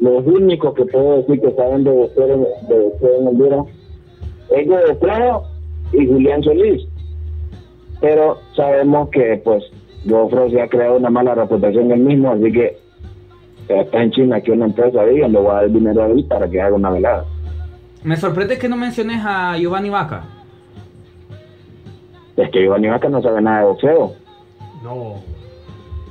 [0.00, 3.66] los únicos que puedo decir que saben de boxeo en, de boxeo en Honduras,
[4.50, 5.42] es Godofredo
[5.92, 6.86] y Julián Solís.
[8.00, 9.64] Pero sabemos que, pues,
[10.04, 12.78] Godofredo se ha creado una mala reputación él mismo, así que
[13.68, 16.48] está en China que una empresa diga, le voy a dar dinero a él para
[16.48, 17.24] que haga una velada.
[18.04, 20.24] Me sorprende que no menciones a Giovanni Vaca.
[22.36, 24.12] Es que Giovanni Vaca no sabe nada de boxeo.
[24.84, 25.36] no.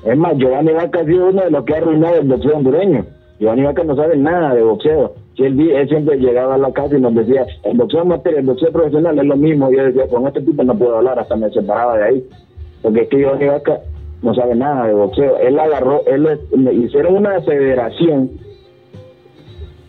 [0.04, 3.06] Es más, Giovanni Vaca ha sido uno de los que ha arruinado el boxeo hondureño.
[3.40, 5.14] Giovanni Vaca no sabe nada de boxeo.
[5.36, 8.46] Si él, él siempre llegaba a la casa y nos decía, el boxeo amateur, el
[8.46, 9.72] boxeo profesional es lo mismo.
[9.72, 12.30] Y yo decía, con este tipo no puedo hablar, hasta me separaba de ahí.
[12.82, 13.82] Porque es que Giovanni Vaca
[14.22, 15.38] no sabe nada de boxeo.
[15.38, 18.32] Él agarró, él le hicieron una federación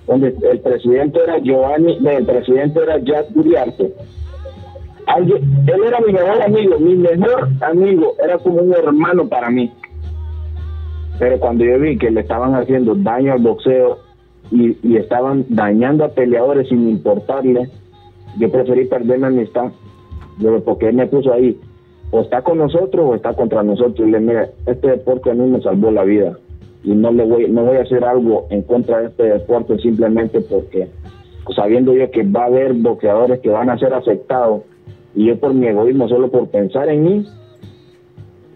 [0.07, 3.93] donde el presidente era Giovanni, el presidente era Jack Uriarte.
[5.17, 9.73] Él era mi mejor amigo, mi mejor amigo, era como un hermano para mí.
[11.19, 13.99] Pero cuando yo vi que le estaban haciendo daño al boxeo,
[14.51, 17.69] y, y estaban dañando a peleadores sin importarle,
[18.39, 19.73] yo preferí perder mi amistad.
[20.65, 21.59] Porque él me puso ahí,
[22.11, 24.07] o está con nosotros o está contra nosotros.
[24.07, 26.37] Y le mira, este deporte a mí me salvó la vida
[26.87, 30.41] y no le voy, no voy a hacer algo en contra de este deporte simplemente
[30.41, 30.89] porque
[31.55, 34.63] sabiendo yo que va a haber boxeadores que van a ser afectados
[35.15, 37.27] y yo por mi egoísmo, solo por pensar en mí,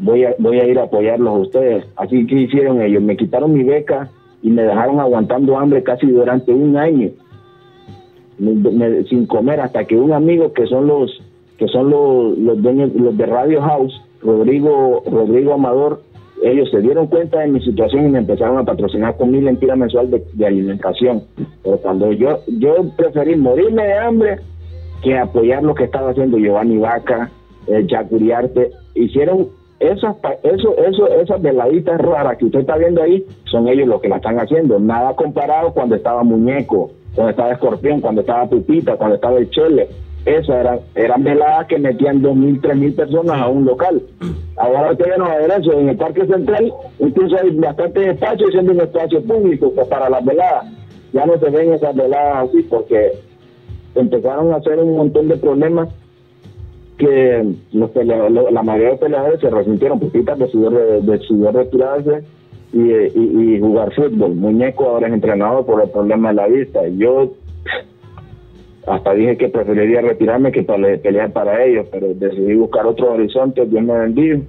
[0.00, 1.84] voy a, voy a ir a apoyarlos a ustedes.
[1.96, 4.10] Así que hicieron ellos, me quitaron mi beca
[4.42, 7.10] y me dejaron aguantando hambre casi durante un año,
[9.08, 11.22] sin comer, hasta que un amigo que son los
[11.58, 16.00] que son los, los dueños los de Radio House, Rodrigo Rodrigo Amador,
[16.42, 19.76] ellos se dieron cuenta de mi situación y me empezaron a patrocinar con mi lentira
[19.76, 21.22] mensual de, alimentación.
[21.62, 24.36] Pero cuando yo yo preferí morirme de hambre
[25.02, 27.30] que apoyar lo que estaba haciendo Giovanni Vaca,
[27.66, 28.08] eh, Jack
[28.94, 29.48] hicieron
[29.80, 34.08] esas, eso, eso, esas veladitas raras que usted está viendo ahí, son ellos los que
[34.08, 34.78] la están haciendo.
[34.78, 39.88] Nada comparado cuando estaba Muñeco, cuando estaba Escorpión, cuando estaba Pupita, cuando estaba el Chele.
[40.26, 44.02] Esas eran, eran veladas que metían dos mil, tres mil personas a un local.
[44.58, 45.72] Ahora usted no va a ver eso.
[45.72, 50.22] En el Parque Central incluso hay bastante espacio siendo un espacio público pues, para las
[50.22, 50.66] veladas.
[51.14, 53.12] Ya no se ven esas veladas así porque
[53.94, 55.88] empezaron a hacer un montón de problemas
[57.00, 60.70] que los peleadores, la mayoría de los peleadores se resintieron poquitas decidió,
[61.02, 62.22] decidió retirarse
[62.72, 64.34] y, y, y jugar fútbol.
[64.34, 66.86] Muñeco ahora es entrenador por el problema de la vista.
[66.88, 67.32] Yo
[68.86, 73.66] hasta dije que preferiría retirarme que pele- pelear para ellos, pero decidí buscar otro horizonte,
[73.66, 74.40] Dios me bendiga.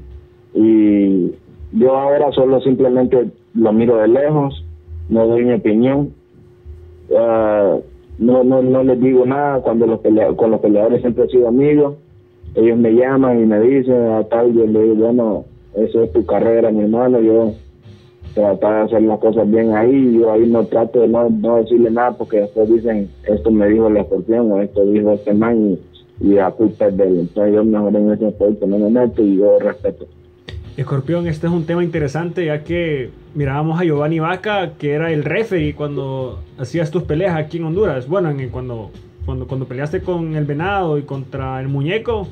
[0.54, 1.32] Y
[1.74, 4.64] yo ahora solo simplemente lo miro de lejos,
[5.10, 6.14] no doy mi opinión.
[7.18, 7.78] Ah,
[8.20, 11.48] no, no, no les digo nada cuando los pelea- con los peleadores siempre he sido
[11.48, 11.96] amigos.
[12.56, 15.46] Ellos me llaman y me dicen a tal, yo le digo, bueno,
[15.76, 17.54] eso es tu carrera, mi hermano, yo
[18.34, 22.12] tratar de hacer las cosas bien ahí, yo ahí no trato de no, decirle nada
[22.12, 25.78] porque después dicen, esto me dijo el escorpión o esto dijo este man
[26.22, 27.20] y, y la culpa de él.
[27.22, 30.06] Entonces yo mejor en ese aspecto no me meto y yo respeto.
[30.78, 35.24] Escorpión, este es un tema interesante ya que mirábamos a Giovanni Vaca, que era el
[35.24, 38.08] referee cuando hacías tus peleas aquí en Honduras.
[38.08, 38.92] Bueno, en, cuando,
[39.26, 42.28] cuando, cuando peleaste con el Venado y contra el Muñeco,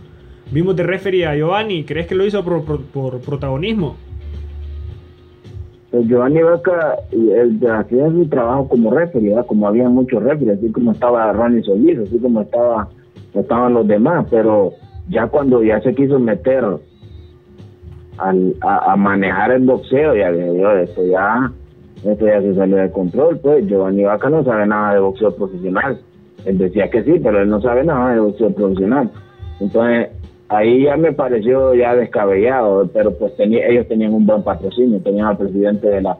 [0.51, 1.83] vimos de referee a Giovanni.
[1.83, 3.95] ¿Crees que lo hizo por, por- por protagonismo?
[5.91, 9.45] Pues Giovanni Vaca, él hacía su trabajo como referee, ¿verdad?
[9.47, 12.87] como había muchos referees, así como estaba Ronnie Solís, así como estaba,
[13.33, 14.73] estaban los demás, pero
[15.09, 16.63] ya cuando ya se quiso meter
[18.19, 21.51] al, a, a manejar el boxeo, ya yo, esto ya,
[22.05, 25.99] esto ya se salió de control, pues Giovanni Vaca no sabe nada de boxeo profesional.
[26.45, 29.09] Él decía que sí, pero él no sabe nada de boxeo profesional.
[29.59, 30.09] Entonces,
[30.49, 35.27] ahí ya me pareció ya descabellado, pero pues tenía, ellos tenían un buen patrocinio, tenían
[35.27, 36.17] al presidente de la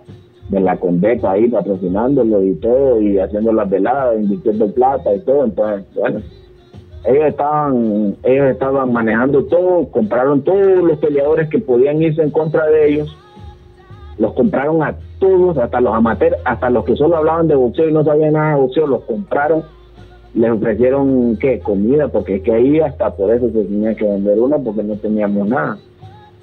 [0.49, 5.45] de la Condepa ahí patrocinándolo y todo, y haciendo las veladas, invirtiendo plata y todo,
[5.45, 6.21] entonces, bueno,
[7.05, 12.65] ellos estaban, ellos estaban manejando todo, compraron todos los peleadores que podían irse en contra
[12.65, 13.15] de ellos,
[14.17, 17.93] los compraron a todos, hasta los amateurs, hasta los que solo hablaban de boxeo y
[17.93, 19.63] no sabían nada de boxeo, los compraron,
[20.33, 24.39] les ofrecieron qué, comida, porque es que ahí hasta por eso se tenía que vender
[24.39, 25.77] una porque no teníamos nada.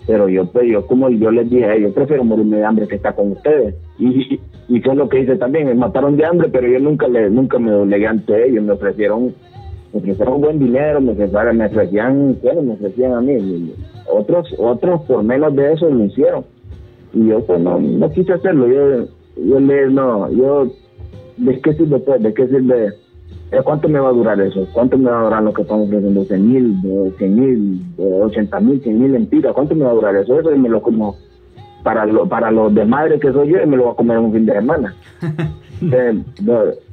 [0.07, 3.15] Pero yo, pues, yo como yo les dije, yo prefiero morirme de hambre que estar
[3.15, 3.75] con ustedes.
[3.99, 7.29] Y, y fue lo que hice también, me mataron de hambre, pero yo nunca le,
[7.31, 9.35] nunca me doblegué ante ellos, me ofrecieron
[9.93, 13.73] me ofrecieron buen dinero, me ofrecieron, me ofrecían, bueno, me ofrecían a mí.
[14.13, 16.45] Otros, otros por menos de eso lo hicieron.
[17.15, 18.67] Y yo pues no, no quise hacerlo.
[18.69, 19.07] Yo,
[19.43, 20.67] yo le, no, yo,
[21.39, 22.23] ¿de qué sirve pues?
[22.23, 22.93] ¿De qué sirve?
[23.51, 24.67] ¿De ¿Cuánto me va a durar eso?
[24.73, 26.25] ¿Cuánto me va a durar lo que estamos ofreciendo?
[26.25, 29.53] ¿100 mil, 100 mil, 80 mil, 100 mil empiras?
[29.55, 30.41] ¿Cuánto me va a durar eso?
[30.41, 31.17] Eso y me lo como
[31.85, 34.19] para, lo, para los de madre que soy yo y me lo voy a comer
[34.19, 34.95] un fin de semana.
[35.83, 36.23] Eh,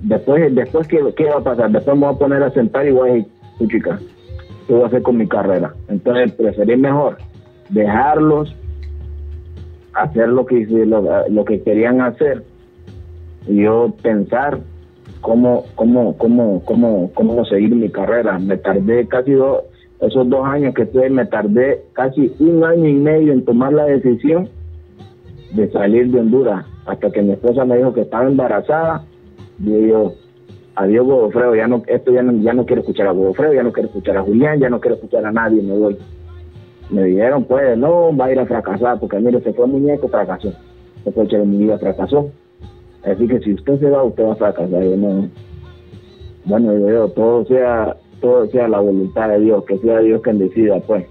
[0.01, 1.71] después, después ¿qué, ¿qué va a pasar?
[1.71, 3.97] Después me voy a poner a sentar y voy a decir, "Tú, chica,
[4.67, 5.73] ¿qué voy a hacer con mi carrera?
[5.87, 7.15] Entonces preferí mejor
[7.69, 8.53] dejarlos
[9.93, 12.43] hacer lo que, lo, lo que querían hacer
[13.47, 14.59] y yo pensar
[15.23, 18.37] cómo, cómo, cómo, cómo, cómo seguir mi carrera.
[18.37, 19.63] Me tardé casi dos,
[20.01, 23.85] esos dos años que estuve, me tardé casi un año y medio en tomar la
[23.85, 24.49] decisión
[25.53, 29.05] de salir de Honduras, hasta que mi esposa me dijo que estaba embarazada,
[29.63, 30.13] y yo,
[30.75, 33.71] adiós Godofredo, ya no, esto ya no, ya no quiero escuchar a Godofredo, ya no
[33.71, 35.97] quiero escuchar a Julián, ya no quiero escuchar a nadie, me voy.
[36.89, 40.51] Me dijeron, pues, no, va a ir a fracasar, porque mire, se fue muñeco, fracasó.
[41.03, 42.29] Se fue mi vida, fracasó.
[43.05, 44.83] Así que si usted se va, usted va a fracasar.
[44.83, 45.29] Yo no,
[46.45, 50.39] bueno, yo digo, todo sea, todo sea la voluntad de Dios, que sea Dios quien
[50.39, 51.05] decida, pues.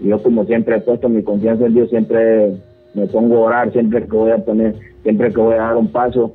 [0.00, 2.56] Yo como siempre he puesto mi confianza en Dios, siempre
[2.94, 5.88] me pongo a orar, siempre que voy a poner, siempre que voy a dar un
[5.88, 6.32] paso,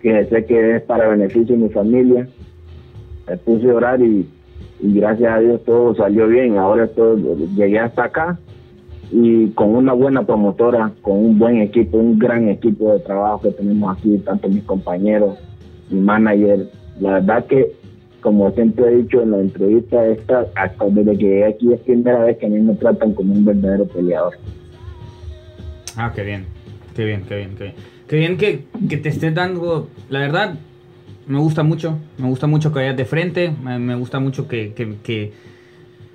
[0.00, 2.26] que sé que es para beneficio de mi familia.
[3.28, 4.28] Me puse a orar y,
[4.80, 6.58] y gracias a Dios todo salió bien.
[6.58, 8.38] Ahora todo, llegué hasta acá
[9.12, 13.50] y con una buena promotora, con un buen equipo, un gran equipo de trabajo que
[13.50, 15.38] tenemos aquí, tanto mis compañeros,
[15.90, 16.66] mi manager.
[16.98, 17.72] La verdad que,
[18.22, 22.24] como siempre he dicho en la entrevista esta, hasta desde que llegué aquí es primera
[22.24, 24.34] vez que a mí me tratan como un verdadero peleador.
[25.96, 26.46] Ah, qué bien,
[26.96, 27.74] qué bien, qué bien, qué bien.
[28.08, 30.54] Qué bien que, que te estés dando, la verdad,
[31.26, 35.32] me gusta mucho, me gusta mucho que vayas de frente, me, gusta mucho que,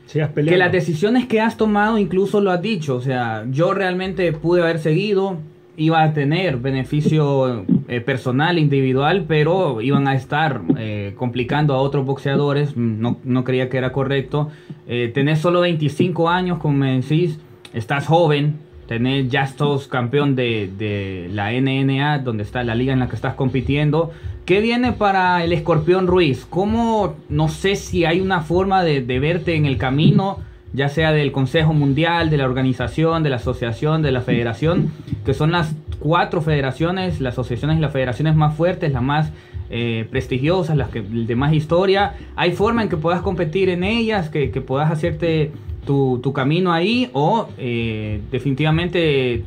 [0.07, 4.31] Sigas que las decisiones que has tomado incluso lo has dicho, o sea, yo realmente
[4.31, 5.37] pude haber seguido,
[5.75, 12.05] iba a tener beneficio eh, personal, individual, pero iban a estar eh, complicando a otros
[12.05, 14.49] boxeadores, no, no creía que era correcto.
[14.87, 17.39] Eh, tenés solo 25 años, como me decís,
[17.73, 18.55] estás joven,
[18.87, 23.15] tenés ya sos campeón de, de la NNA, donde está la liga en la que
[23.15, 24.11] estás compitiendo.
[24.45, 26.47] ¿Qué viene para el Escorpión Ruiz?
[26.49, 30.39] ¿Cómo, no sé si hay una forma de, de verte en el camino,
[30.71, 34.91] ya sea del Consejo Mundial, de la organización, de la asociación, de la federación,
[35.25, 39.31] que son las cuatro federaciones, las asociaciones y las federaciones más fuertes, las más
[39.69, 42.13] eh, prestigiosas, las que, de más historia.
[42.37, 45.51] ¿Hay forma en que puedas competir en ellas, que, que puedas hacerte
[45.87, 49.43] tu, tu camino ahí o eh, definitivamente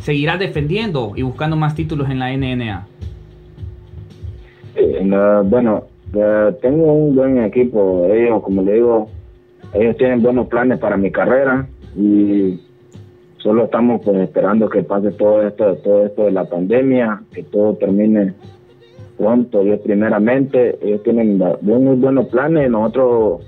[0.00, 2.86] seguirás defendiendo y buscando más títulos en la NNA?
[5.04, 8.06] No, bueno, eh, tengo un buen equipo.
[8.12, 9.08] Ellos, como le digo,
[9.72, 11.66] ellos tienen buenos planes para mi carrera
[11.96, 12.60] y
[13.38, 17.74] solo estamos pues esperando que pase todo esto, todo esto de la pandemia, que todo
[17.74, 18.34] termine
[19.16, 19.62] pronto.
[19.62, 22.70] Dios primeramente, ellos tienen muy buenos planes.
[22.70, 23.40] Nosotros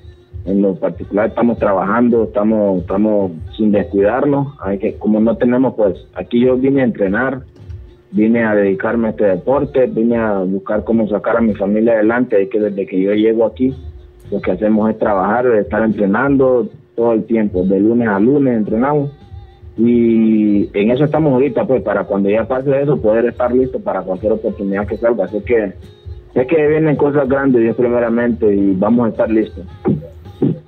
[0.49, 4.55] en lo particular estamos trabajando, estamos, estamos sin descuidarnos.
[4.61, 7.43] Hay que, como no tenemos, pues aquí yo vine a entrenar,
[8.11, 12.43] vine a dedicarme a este deporte, vine a buscar cómo sacar a mi familia adelante,
[12.43, 13.75] y que desde que yo llego aquí,
[14.31, 19.11] lo que hacemos es trabajar, estar entrenando todo el tiempo, de lunes a lunes entrenamos,
[19.77, 24.03] y en eso estamos ahorita, pues para cuando ya pase eso, poder estar listo para
[24.03, 25.73] cualquier oportunidad que salga, así que
[26.35, 29.65] sé que vienen cosas grandes, Dios primeramente, y vamos a estar listos.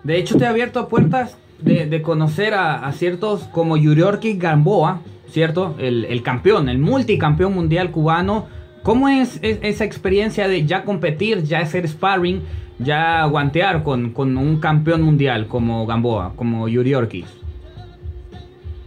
[0.04, 5.00] De hecho, te ha abierto puertas de, de conocer a, a ciertos como Yuriorki Gamboa,
[5.28, 5.74] ¿cierto?
[5.78, 8.46] El, el campeón, el multicampeón mundial cubano.
[8.82, 12.40] ¿Cómo es, es- esa experiencia de ya competir, ya hacer sparring,
[12.78, 17.24] ya guantear con, con un campeón mundial como Gamboa, como Yuriorki?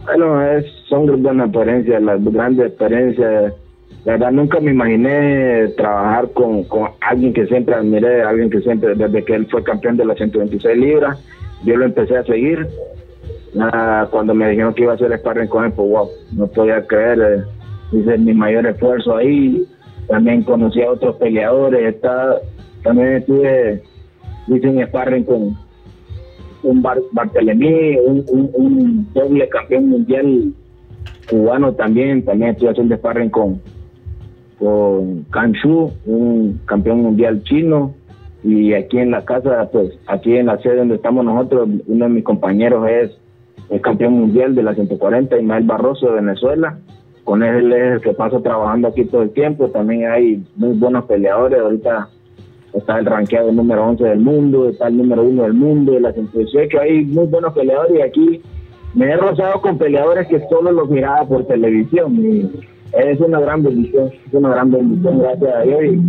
[0.04, 3.54] Bueno, es, son buenas experiencias, las grandes experiencias.
[4.04, 8.94] La verdad, nunca me imaginé trabajar con, con alguien que siempre admiré, alguien que siempre,
[8.94, 11.18] desde que él fue campeón de las 126 libras,
[11.64, 12.66] yo lo empecé a seguir.
[13.58, 16.86] Ah, cuando me dijeron que iba a hacer sparring con él, pues wow, no podía
[16.86, 19.64] creer, eh, hice mi mayor esfuerzo ahí.
[20.06, 22.36] También conocí a otros peleadores, está,
[22.82, 23.82] también estuve,
[24.48, 25.56] hice un sparring con,
[26.62, 30.52] un Bar Bartelemí, un, un, un doble campeón mundial
[31.30, 33.60] cubano también, también estoy haciendo sparring con,
[34.58, 37.94] con Kan Shu, un campeón mundial chino,
[38.42, 42.10] y aquí en la casa, pues aquí en la sede donde estamos nosotros, uno de
[42.10, 43.10] mis compañeros es
[43.70, 46.78] el campeón mundial de la 140, Ismael Barroso de Venezuela,
[47.24, 51.06] con él es el que paso trabajando aquí todo el tiempo, también hay muy buenos
[51.06, 52.08] peleadores, ahorita
[52.74, 56.12] está el rankeado número 11 del mundo, está el número 1 del mundo, de la
[56.12, 58.42] 118, que hay muy buenos peleadores y aquí
[58.94, 62.14] me he rozado con peleadores que solo los miraba por televisión.
[62.14, 62.50] Y
[62.96, 66.00] es una gran bendición, es una gran bendición, gracias a Dios y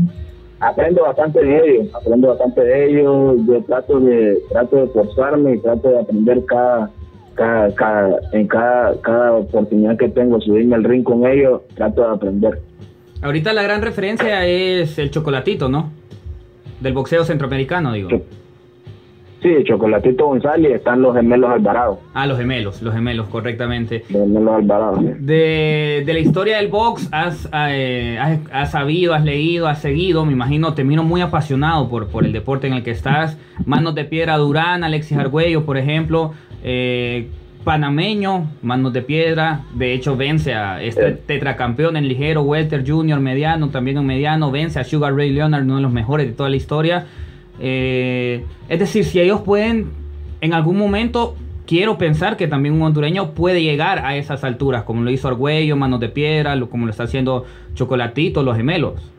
[0.60, 5.60] aprendo bastante de ellos, aprendo bastante de ellos, yo trato de, trato de forzarme y
[5.60, 6.92] trato de aprender cada,
[7.36, 12.16] cada, cada, en cada, cada oportunidad que tengo, subirme al ring con ellos, trato de
[12.16, 12.62] aprender.
[13.22, 15.92] Ahorita la gran referencia es el chocolatito, ¿no?
[16.80, 18.10] Del boxeo centroamericano, digo.
[18.10, 18.22] Sí,
[19.64, 24.04] Chocolatito González, están los gemelos Alvarado, Ah, los gemelos, los gemelos, correctamente.
[24.10, 24.98] los gemelos Alvarado.
[25.20, 30.26] De, de la historia del box, has, eh, has, has sabido, has leído, has seguido,
[30.26, 33.38] me imagino, te miro muy apasionado por, por el deporte en el que estás.
[33.66, 36.34] Manos de Piedra Durán, Alexis Argüello, por ejemplo,
[36.64, 37.30] eh,
[37.64, 43.70] panameño, Manos de Piedra, de hecho vence a este tetracampeón en ligero, welter, junior, mediano,
[43.70, 46.56] también en mediano, vence a Sugar Ray Leonard, uno de los mejores de toda la
[46.56, 47.06] historia.
[47.60, 49.92] Eh, es decir, si ellos pueden,
[50.42, 51.36] en algún momento,
[51.66, 55.76] quiero pensar que también un hondureño puede llegar a esas alturas, como lo hizo Argüello,
[55.76, 59.12] Manos de Piedra, como lo está haciendo Chocolatito, los gemelos.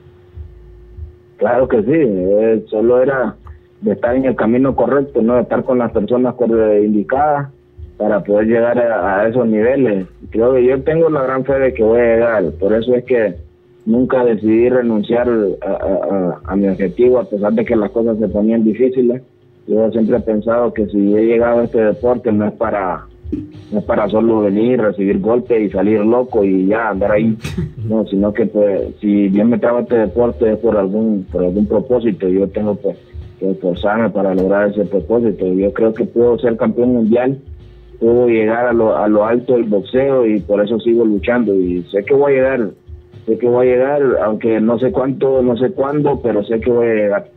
[1.39, 3.37] Claro que sí, eh, solo era
[3.83, 6.35] de estar en el camino correcto, no de estar con las personas
[6.83, 7.51] indicadas
[7.99, 10.07] para poder llegar a, a esos niveles.
[10.31, 13.05] Creo que yo tengo la gran fe de que voy a llegar, por eso es
[13.05, 13.46] que
[13.87, 15.29] nunca decidí renunciar
[15.63, 19.23] a, a- a mi objetivo a pesar de que las cosas se ponían difíciles.
[19.67, 23.07] Yo siempre he pensado que si he llegado a este deporte no es para
[23.73, 27.37] no es para solo venir, recibir golpes y salir loco y ya andar ahí,
[27.89, 31.45] no, sino que pues si bien me trago a este deporte es por algún por
[31.45, 32.97] algún propósito, yo tengo pues
[33.41, 35.47] que esforzarme para lograr ese propósito.
[35.53, 37.39] Yo creo que puedo ser campeón mundial,
[37.99, 41.83] puedo llegar a lo, a lo alto del boxeo y por eso sigo luchando y
[41.91, 42.69] sé que voy a llegar,
[43.27, 46.71] sé que voy a llegar, aunque no sé cuánto, no sé cuándo, pero sé que
[46.71, 47.29] voy a llegar.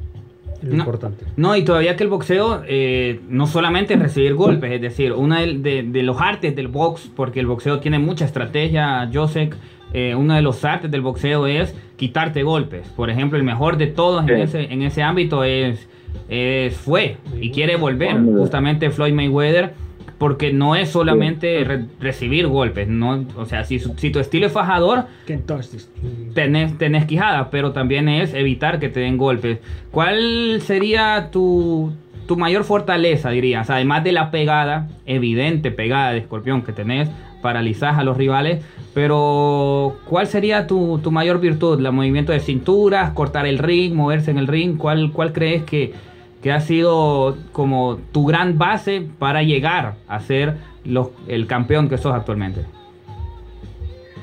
[0.62, 0.76] No.
[0.76, 1.24] importante.
[1.38, 5.40] No, y todavía que el boxeo eh, no solamente es recibir golpes, es decir, una
[5.40, 9.56] de, de- de los artes del box, porque el boxeo tiene mucha estrategia, Josek,
[9.94, 12.90] eh, uno de los artes del boxeo es quitarte golpes.
[12.90, 14.42] Por ejemplo, el mejor de todos en, Sí.
[14.42, 15.88] ese, en ese ámbito es,
[16.28, 19.72] es fue y quiere volver, justamente Floyd Mayweather,
[20.20, 24.52] porque no es solamente re- recibir golpes, no, o sea, si, si tu estilo es
[24.52, 25.90] fajador, Que entonces,
[26.36, 29.58] tenés, tenés quijada, pero también es evitar que te den golpes.
[29.92, 31.94] ¿Cuál sería tu,
[32.28, 33.70] tu mayor fortaleza, dirías?
[33.72, 37.10] Además de la pegada, evidente pegada de escorpión que tenés,
[37.42, 38.62] paralizás a los rivales,
[38.94, 41.80] pero ¿cuál sería tu, tu mayor virtud?
[41.80, 44.78] ¿El movimiento de cinturas, cortar el ring, moverse en el ring?
[44.78, 45.94] ¿Cuál, cuál crees que,
[46.42, 51.98] que ha sido como tu gran base para llegar a ser los, el campeón que
[51.98, 52.62] sos actualmente?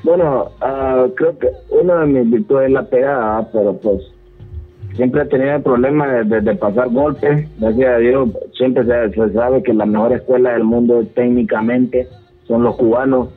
[0.02, 4.02] Bueno, ah, creo que una de mis virtudes es la pegada, pero pues
[4.94, 7.48] siempre he tenido el problema de, de- de pasar golpes.
[7.58, 12.08] Gracias a Dios, siempre se, se sabe que la mejor escuela del mundo técnicamente
[12.46, 13.28] son los cubanos.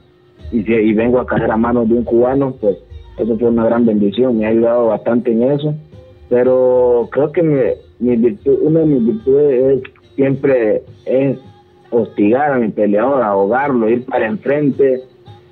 [0.51, 2.77] Y si y vengo a caer a manos de un cubano, pues
[3.17, 4.37] eso fue una gran bendición.
[4.37, 5.73] Me ha ayudado bastante en eso.
[6.29, 7.59] Pero creo que mi,
[7.99, 11.37] mi virtud, una de mis virtudes es siempre es
[11.91, 15.01] hostigar a mi peleador, ahogarlo, ir para enfrente,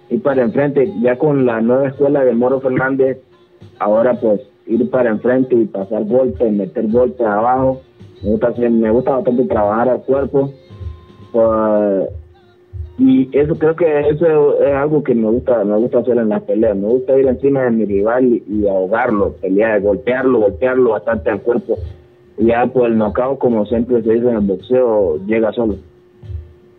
[0.09, 0.91] ir para enfrente.
[1.01, 3.17] Ya con la nueva escuela de Moro Fernández,
[3.79, 7.81] ahora pues ir para enfrente y pasar golpes, meter golpes abajo.
[8.21, 10.51] Me gusta, me gusta bastante trabajar al cuerpo.
[11.31, 12.09] Pues,
[12.99, 16.43] y eso creo que eso es algo que me gusta me gusta hacer en las
[16.43, 16.75] peleas.
[16.75, 21.41] Me gusta ir encima de mi rival y, y ahogarlo, pelear, golpearlo, golpearlo bastante al
[21.41, 21.77] cuerpo.
[22.37, 25.77] Ya pues el knockout, como siempre se dice en el boxeo, llega solo.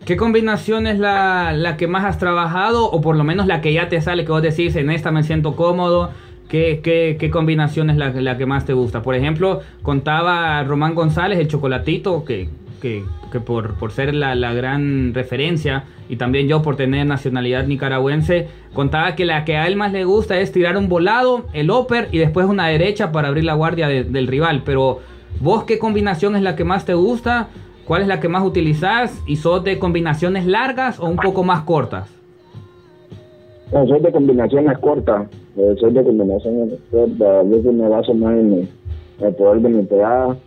[0.05, 3.73] ¿Qué combinación es la, la que más has trabajado o por lo menos la que
[3.73, 6.11] ya te sale que vos decís en esta me siento cómodo?
[6.47, 9.01] ¿Qué, qué, qué combinación es la, la que más te gusta?
[9.03, 12.49] Por ejemplo, contaba Román González, el chocolatito, que,
[12.81, 17.67] que, que por, por ser la, la gran referencia y también yo por tener nacionalidad
[17.67, 21.69] nicaragüense, contaba que la que a él más le gusta es tirar un volado, el
[21.69, 24.63] upper y después una derecha para abrir la guardia de- del rival.
[24.65, 25.01] Pero
[25.41, 27.47] vos, ¿qué combinación es la que más te gusta?
[27.85, 29.21] ¿Cuál es la que más utilizás?
[29.25, 32.09] ¿Y sos de combinaciones largas o un poco más cortas?
[33.73, 35.27] No, soy de combinaciones cortas,
[35.57, 38.69] eh, soy de combinaciones cortas, a veces me baso más en
[39.21, 40.37] el poder de mi pegada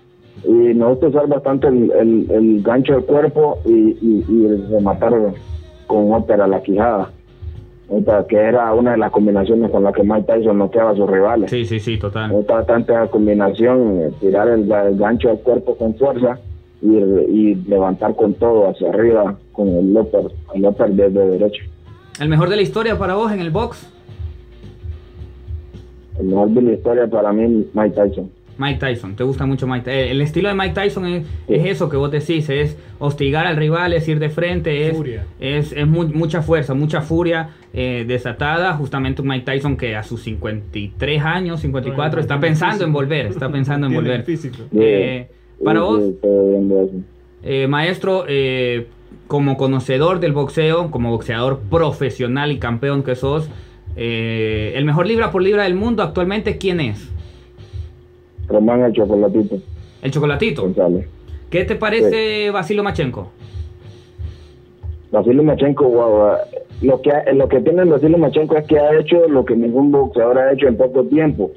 [0.44, 5.12] y me gusta usar bastante el gancho del cuerpo y, y, y rematar
[5.86, 7.10] con ópera la quijada,
[8.28, 11.50] Que era una de las combinaciones con las que Mike Tyson noqueaba a sus rivales.
[11.50, 12.30] Sí, sí, sí, total.
[12.30, 16.38] gusta bastante la combinación, eh, tirar el, ga- el gancho del cuerpo con fuerza
[16.80, 20.22] y, y levantar con todo hacia arriba con el upper,
[20.54, 21.64] el upper desde derecho.
[22.18, 23.86] ¿El mejor de la historia para vos en el box?
[26.18, 28.30] El mejor de la historia para mí, Mike Tyson.
[28.58, 30.10] Mike Tyson, ¿te gusta mucho Mike Tyson?
[30.10, 31.54] El estilo de Mike Tyson es, Sí.
[31.54, 35.24] es eso que vos decís, es hostigar al rival, es ir de frente, es, Furia.
[35.40, 38.74] es, es mu- mucha fuerza, mucha furia eh, desatada.
[38.74, 43.50] Justamente un Mike Tyson que a sus 53 años, 54, está pensando en volver, está
[43.50, 44.24] pensando en volver.
[44.74, 45.28] Eh,
[45.64, 46.02] para vos.
[47.44, 48.86] Eh, maestro, eh,
[49.26, 53.48] como conocedor del boxeo, como boxeador profesional y campeón que sos,
[53.96, 57.10] eh, el mejor libra por libra del mundo actualmente, ¿quién es?
[58.52, 59.56] Román el chocolatito,
[60.02, 60.62] El Chocolatito.
[60.62, 61.06] González.
[61.50, 63.30] ¿Qué te parece Vasilo Machenko?
[65.10, 66.36] Vasily Machenko, guau,
[66.80, 69.92] lo que ha- lo que tiene Vasily Machenko es que ha hecho lo que ningún
[69.92, 71.50] boxeador ha hecho en poco tiempo.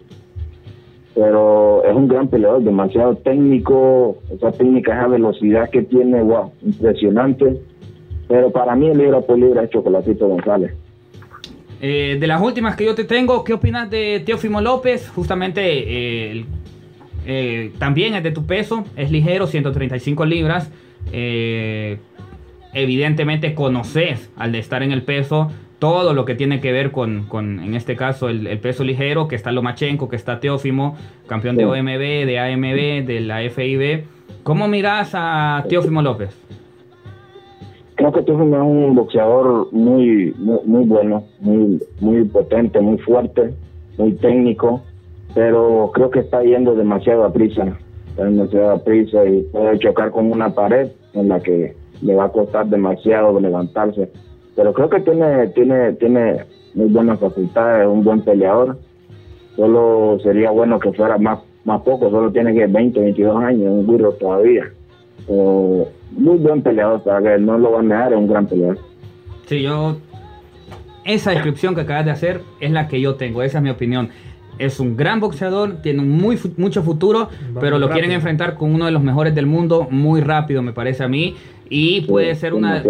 [1.13, 7.61] Pero es un gran peleador, demasiado técnico, esa técnica, esa velocidad que tiene, wow, impresionante.
[8.27, 10.73] Pero para mí el libra por libra es Chocolatito González.
[11.81, 15.07] Eh, de las últimas que yo te tengo, ¿qué opinas de Teófimo López?
[15.09, 16.45] Justamente eh, el-
[17.26, 20.71] eh, también es de tu peso, es ligero, 135 libras.
[21.11, 21.97] Eh,
[22.73, 25.49] evidentemente conoces al de estar en el peso
[25.80, 29.28] todo lo que tiene que ver con, con, en este caso, el, el peso ligero,
[29.28, 30.95] que está Lomachenko, que está Teófimo,
[31.28, 31.65] campeón de.
[31.65, 34.05] OMB, de AMB, de la FIB.
[34.43, 36.36] ¿Cómo miras a Teófimo López?
[37.95, 43.53] Creo que Teófimo es un boxeador muy, muy, muy bueno, muy, muy potente, muy fuerte.
[43.97, 44.82] muy técnico,
[45.36, 47.77] pero creo que está yendo demasiado a prisa,
[48.07, 52.25] está demasiado a prisa y puede chocar con una pared en la que le va
[52.25, 54.09] a costar demasiado levantarse.
[54.55, 58.79] Pero creo que tiene, tiene, tiene muy buenas facultades, un buen peleador.
[59.57, 63.86] Solo sería bueno que fuera más, más poco, solo tiene que 20, 22 años, un
[63.86, 64.63] burro todavía.
[65.27, 68.79] Pero muy buen peleador, para que no lo van a negar, es un gran peleador.
[69.47, 69.97] Sí, yo.
[71.03, 74.09] Esa descripción que acabas de hacer es la que yo tengo, esa es mi opinión.
[74.57, 78.73] Es un gran boxeador, tiene un muy, mucho futuro, Va pero lo quieren enfrentar con
[78.73, 81.35] uno de los mejores del mundo muy rápido, me parece a mí.
[81.69, 82.81] Y puede ser una.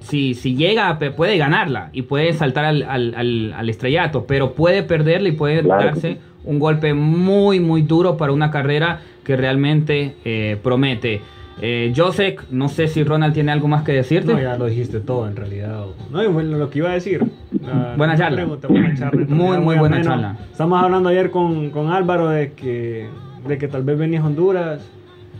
[0.00, 4.82] Si, si llega, puede ganarla y puede saltar al, al- al- al estrellato, pero puede
[4.84, 10.14] perderla y puede Claro darse un golpe muy, muy duro para una carrera que realmente
[10.24, 11.20] eh, promete.
[11.60, 14.32] Eh, Josek, no sé si Ronald tiene algo más que decirte.
[14.32, 15.86] No, ya lo dijiste todo en realidad.
[16.10, 17.20] No, y bueno, lo que iba a decir.
[17.60, 18.36] la- Buena la charla.
[18.36, 19.22] pregunta, buena charla.
[19.22, 20.10] en Muy, muy buena ameno.
[20.10, 20.36] charla.
[20.52, 23.08] Estamos hablando ayer con, con Álvaro de que,
[23.46, 24.88] de que tal vez venís a Honduras,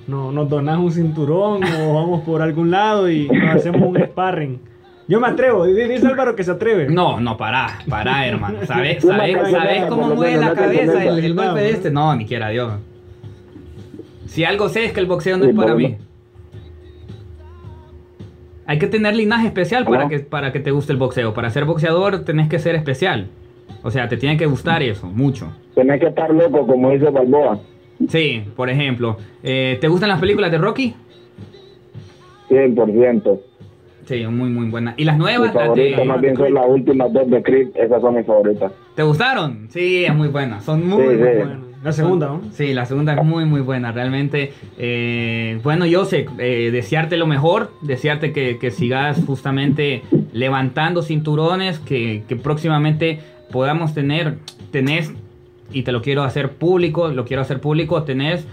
[0.08, 4.58] no, nos donás un cinturón o vamos por algún lado y nos hacemos un sparring.
[5.06, 6.88] Yo me atrevo, di- dice Álvaro que se atreve.
[6.90, 8.58] No, no, pará, pará, hermano.
[8.66, 11.90] ¿Sabes, sabes, sabes cómo mueve la cabeza el, el golpe de este?
[11.90, 12.72] No, ni quiera Dios.
[14.26, 15.96] Si algo sé es que el boxeo no es para mí.
[18.68, 21.32] Hay que tener linaje especial para que, para que te guste el boxeo.
[21.34, 23.26] Para ser boxeador tenés que ser especial.
[23.82, 25.50] O sea, te tiene que gustar eso, mucho.
[25.74, 27.58] Tenés que estar loco, como dice Balboa.
[28.08, 29.16] Sí, por ejemplo.
[29.42, 30.94] eh, ¿Te gustan las películas de Rocky?
[32.50, 33.40] 100%.
[34.06, 34.94] Sí, muy, muy buenas.
[34.98, 35.54] ¿Y las nuevas?
[35.54, 38.72] Las favoritas de- más bien son las últimas dos de Creed, esas son mis favoritas.
[38.94, 39.66] ¿Te gustaron?
[39.70, 40.60] Sí, es muy buena.
[40.60, 41.36] Son muy, Sí, muy sí.
[41.36, 41.58] buenas.
[41.82, 42.42] La segunda, ¿no?
[42.52, 44.52] Sí, la segunda es muy, muy buena, realmente.
[44.78, 50.02] eh, bueno, yo sé, eh, desearte lo mejor, desearte que, que sigas justamente
[50.32, 53.20] levantando cinturones, que, que próximamente
[53.52, 54.38] podamos tener,
[54.72, 55.12] tenés,
[55.72, 58.46] y te lo quiero hacer público, lo quiero hacer público, tenés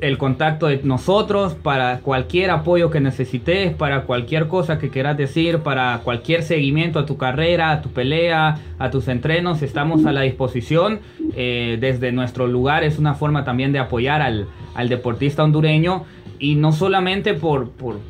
[0.00, 5.58] el contacto de nosotros para cualquier apoyo que necesites, para cualquier cosa que quieras decir,
[5.58, 10.22] para cualquier seguimiento a tu carrera, a tu pelea, a tus entrenos, estamos a la
[10.22, 11.00] disposición.
[11.36, 16.04] Eh, desde nuestro lugar es una forma también de apoyar al, al deportista hondureño
[16.38, 18.00] y no solamente por, por,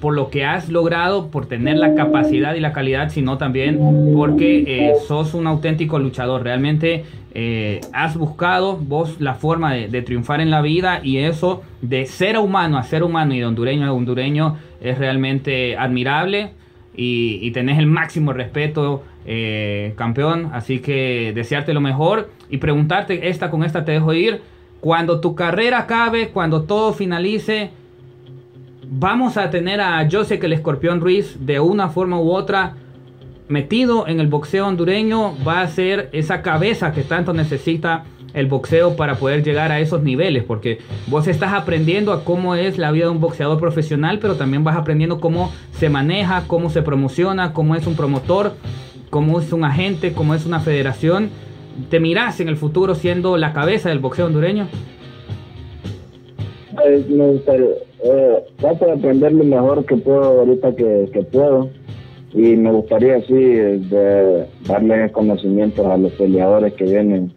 [0.00, 3.78] por lo que has logrado, por tener la capacidad y la calidad, sino también
[4.14, 6.42] porque eh, sos un auténtico luchador.
[6.42, 11.62] Realmente eh, has buscado vos la forma de, de triunfar en la vida y eso
[11.82, 16.50] de ser humano a ser humano y de hondureño a hondureño es realmente admirable
[16.96, 20.50] y, y tenés el máximo respeto, eh, campeón.
[20.52, 24.40] Así que desearte lo mejor y preguntarte, esta con esta te dejo ir.
[24.80, 27.70] Cuando tu carrera acabe, cuando todo finalice,
[28.90, 32.74] vamos a tener a José el Escorpión Ruiz de una forma u otra
[33.48, 35.34] metido en el boxeo hondureño.
[35.46, 40.02] Va a ser esa cabeza que tanto necesita el boxeo para poder llegar a esos
[40.02, 44.36] niveles, porque vos estás aprendiendo a cómo es la vida de un boxeador profesional, pero
[44.36, 48.54] también vas aprendiendo cómo se maneja, cómo se promociona, cómo es un promotor,
[49.08, 51.30] cómo es un agente, cómo es una federación.
[51.90, 54.68] ¿Te mirás en el futuro siendo la cabeza del boxeo hondureño?
[56.84, 57.66] Eh, me gustaría,
[58.04, 61.68] eh, trato de aprender lo mejor que puedo ahorita que, que puedo.
[62.34, 67.32] Y me gustaría sí de darle conocimientos a los peleadores que vienen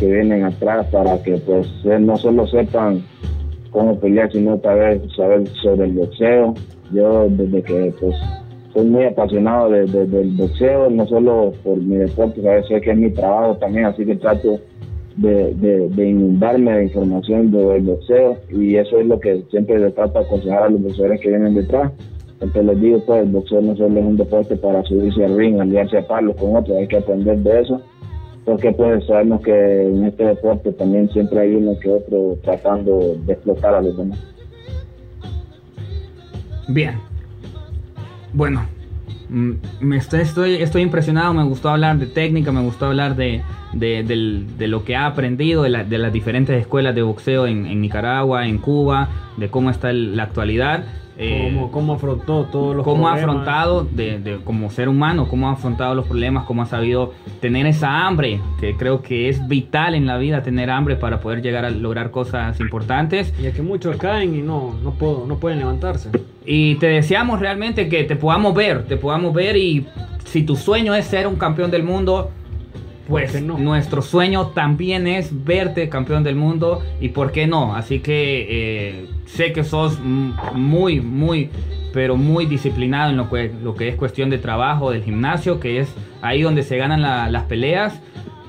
[0.00, 3.02] que vienen atrás para que pues eh, no solo sepan
[3.70, 6.54] cómo pelear sino también saber sobre el boxeo.
[6.92, 8.14] Yo desde que pues
[8.74, 12.90] soy muy apasionado de- de- del boxeo no solo por mi deporte sabes sé que
[12.90, 14.58] es mi trabajo también así que trato
[15.16, 19.90] de, de, de inundarme de información del boxeo y eso es lo que siempre le
[19.90, 21.92] trato de aconsejar a los boxeadores que vienen detrás.
[22.38, 25.58] Siempre les digo, pues el boxeo no solo es un deporte para subirse al ring,
[25.58, 27.80] aliarse a palos con otros, hay que aprender de eso,
[28.44, 33.32] porque pues sabemos que en este deporte también siempre hay uno que otro tratando de
[33.32, 34.18] explotar a los demás.
[36.68, 36.94] Bien.
[38.34, 38.66] Bueno,
[39.28, 44.02] me estoy, estoy, estoy impresionado, me gustó hablar de técnica, me gustó hablar de, de,
[44.56, 48.46] de lo que ha aprendido, de, la- de las diferentes escuelas de boxeo en, Nicaragua,
[48.46, 50.84] en Cuba, de cómo está la actualidad.
[51.18, 53.36] Eh, ¿Cómo, cómo afrontó todos los cómo ha problemas?
[53.46, 57.66] afrontado de, de- como ser humano, cómo ha afrontado los problemas, cómo ha sabido tener
[57.66, 61.64] esa hambre, que creo que es vital en la vida tener hambre para poder llegar
[61.64, 63.32] a lograr cosas importantes.
[63.40, 66.10] Y es que muchos caen y no, no, puedo, no pueden levantarse.
[66.44, 69.86] Y te deseamos realmente que te podamos ver, te podamos ver y
[70.24, 72.30] si tu sueño es ser un campeón del mundo,
[73.08, 73.56] pues ¿Por qué no?
[73.58, 77.74] nuestro sueño también es verte campeón del mundo y por qué no.
[77.74, 81.50] Así que eh, sé que sos muy, muy,
[81.92, 85.80] pero muy disciplinado en lo que, lo que es cuestión de trabajo, del gimnasio, que
[85.80, 88.00] es ahí donde se ganan la- las peleas.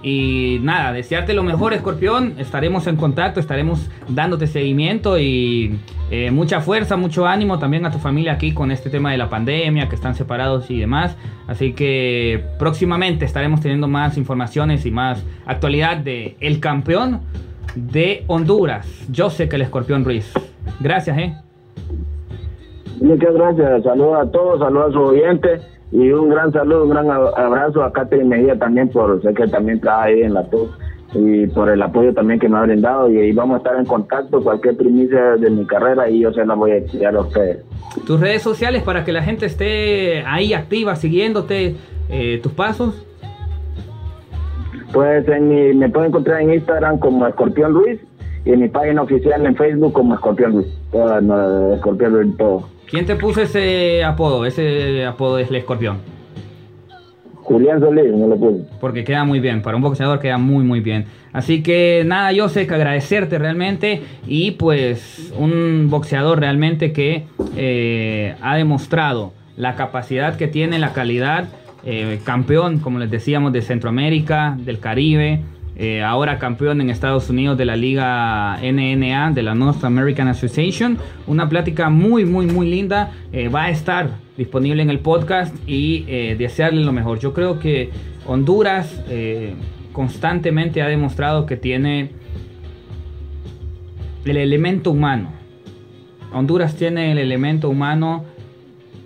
[0.03, 2.35] Y nada, desearte lo mejor, Escorpión.
[2.37, 5.79] Estaremos en contacto, estaremos dándote seguimiento y
[6.11, 9.29] eh, mucha fuerza, mucho ánimo también a tu familia aquí con este tema de la
[9.29, 11.17] pandemia, que están separados y demás.
[11.47, 17.21] Así que próximamente estaremos teniendo más informaciones y más actualidad de el campeón
[17.75, 18.87] de Honduras.
[19.09, 20.31] Yo sé que el Escorpión Ruiz.
[20.79, 21.33] Gracias, eh.
[23.01, 25.61] Muchas gracias, saludos a todos, saludos a sus oyentes
[25.91, 29.47] y un gran saludo, un gran ab- abrazo a Catherine Mejía también por, sé que
[29.47, 30.69] también está ahí en la TUC
[31.13, 33.85] y por el apoyo también que me ha brindado y ahí vamos a estar en
[33.85, 37.63] contacto, cualquier primicia de mi carrera y yo se la voy a enviar a ustedes.
[38.05, 41.75] Tus redes sociales para que la gente esté ahí activa, siguiéndote
[42.09, 43.05] eh, tus pasos.
[44.91, 47.99] Pues en mi, me pueden encontrar en Instagram como Escorpión Luis
[48.47, 52.69] y en mi página oficial en Facebook como Escorpión Luis, Toda, no, Escorpión Luis todo.
[52.89, 54.45] ¿Quién te puso ese apodo?
[54.45, 55.97] Ese apodo es el escorpión.
[57.35, 58.63] Julián Solís, me lo puse.
[58.79, 61.05] Porque queda muy bien, para un boxeador queda muy muy bien.
[61.33, 67.25] Así que nada, yo sé que agradecerte realmente y pues un boxeador realmente que
[67.57, 71.49] eh, ha demostrado la capacidad que tiene, la calidad,
[71.85, 75.41] eh, campeón, como les decíamos, de Centroamérica, del Caribe,
[75.79, 80.97] eh, ahora campeón en Estados Unidos de la liga NNA, de la North American Association.
[81.27, 83.11] Una plática muy, muy, muy linda.
[83.31, 87.19] Eh, va a estar disponible en el podcast y eh, desearle lo mejor.
[87.19, 87.91] Yo creo que
[88.25, 89.03] Honduras
[89.93, 92.09] constantemente ha demostrado que tiene
[94.25, 95.31] el elemento humano.
[96.33, 98.25] Honduras tiene el elemento humano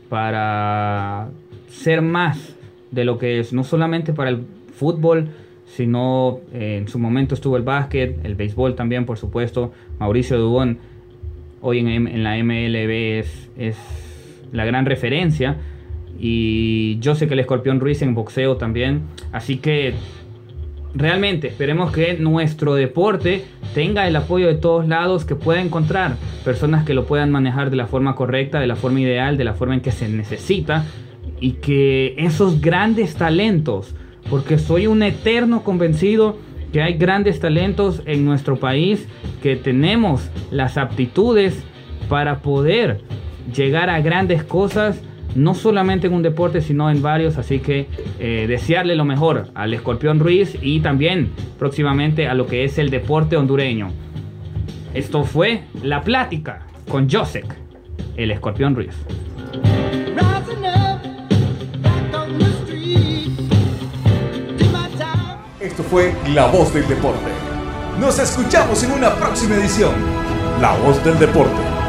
[0.09, 1.29] para
[1.67, 2.55] ser más
[2.91, 5.29] de lo que es, no solamente para el fútbol,
[5.75, 9.71] sino eh, en su momento estuvo el básquet, el béisbol también, por supuesto.
[9.99, 10.79] Mauricio Dubón,
[11.61, 13.77] hoy en, la MLB, es, es
[14.51, 15.57] la gran referencia.
[16.19, 19.03] Y yo sé que el Escorpión Ruiz en boxeo también.
[19.31, 19.93] Así que
[20.93, 26.85] realmente esperemos que nuestro deporte tenga el apoyo de todos lados, que pueda encontrar personas
[26.85, 29.73] que lo puedan manejar de la forma correcta, de la forma ideal, de la forma
[29.73, 30.85] en que se necesita
[31.39, 33.95] y que esos grandes talentos,
[34.31, 36.37] porque soy un eterno convencido
[36.71, 39.05] que hay grandes talentos en nuestro país,
[39.43, 41.61] que tenemos las aptitudes
[42.07, 43.01] para poder
[43.53, 45.03] llegar a grandes cosas
[45.35, 47.37] no solamente en un deporte, sino en varios.
[47.37, 47.87] Así que
[48.19, 51.29] eh, desearle lo mejor al Escorpión Ruiz y también
[51.59, 53.89] próximamente a lo que es el deporte hondureño.
[54.93, 57.53] Esto fue La Plática con Josek,
[58.15, 58.95] el Escorpión Ruiz.
[65.61, 67.29] Esto fue La Voz del Deporte.
[67.99, 69.93] Nos escuchamos en una próxima edición.
[70.59, 71.80] La Voz del Deporte.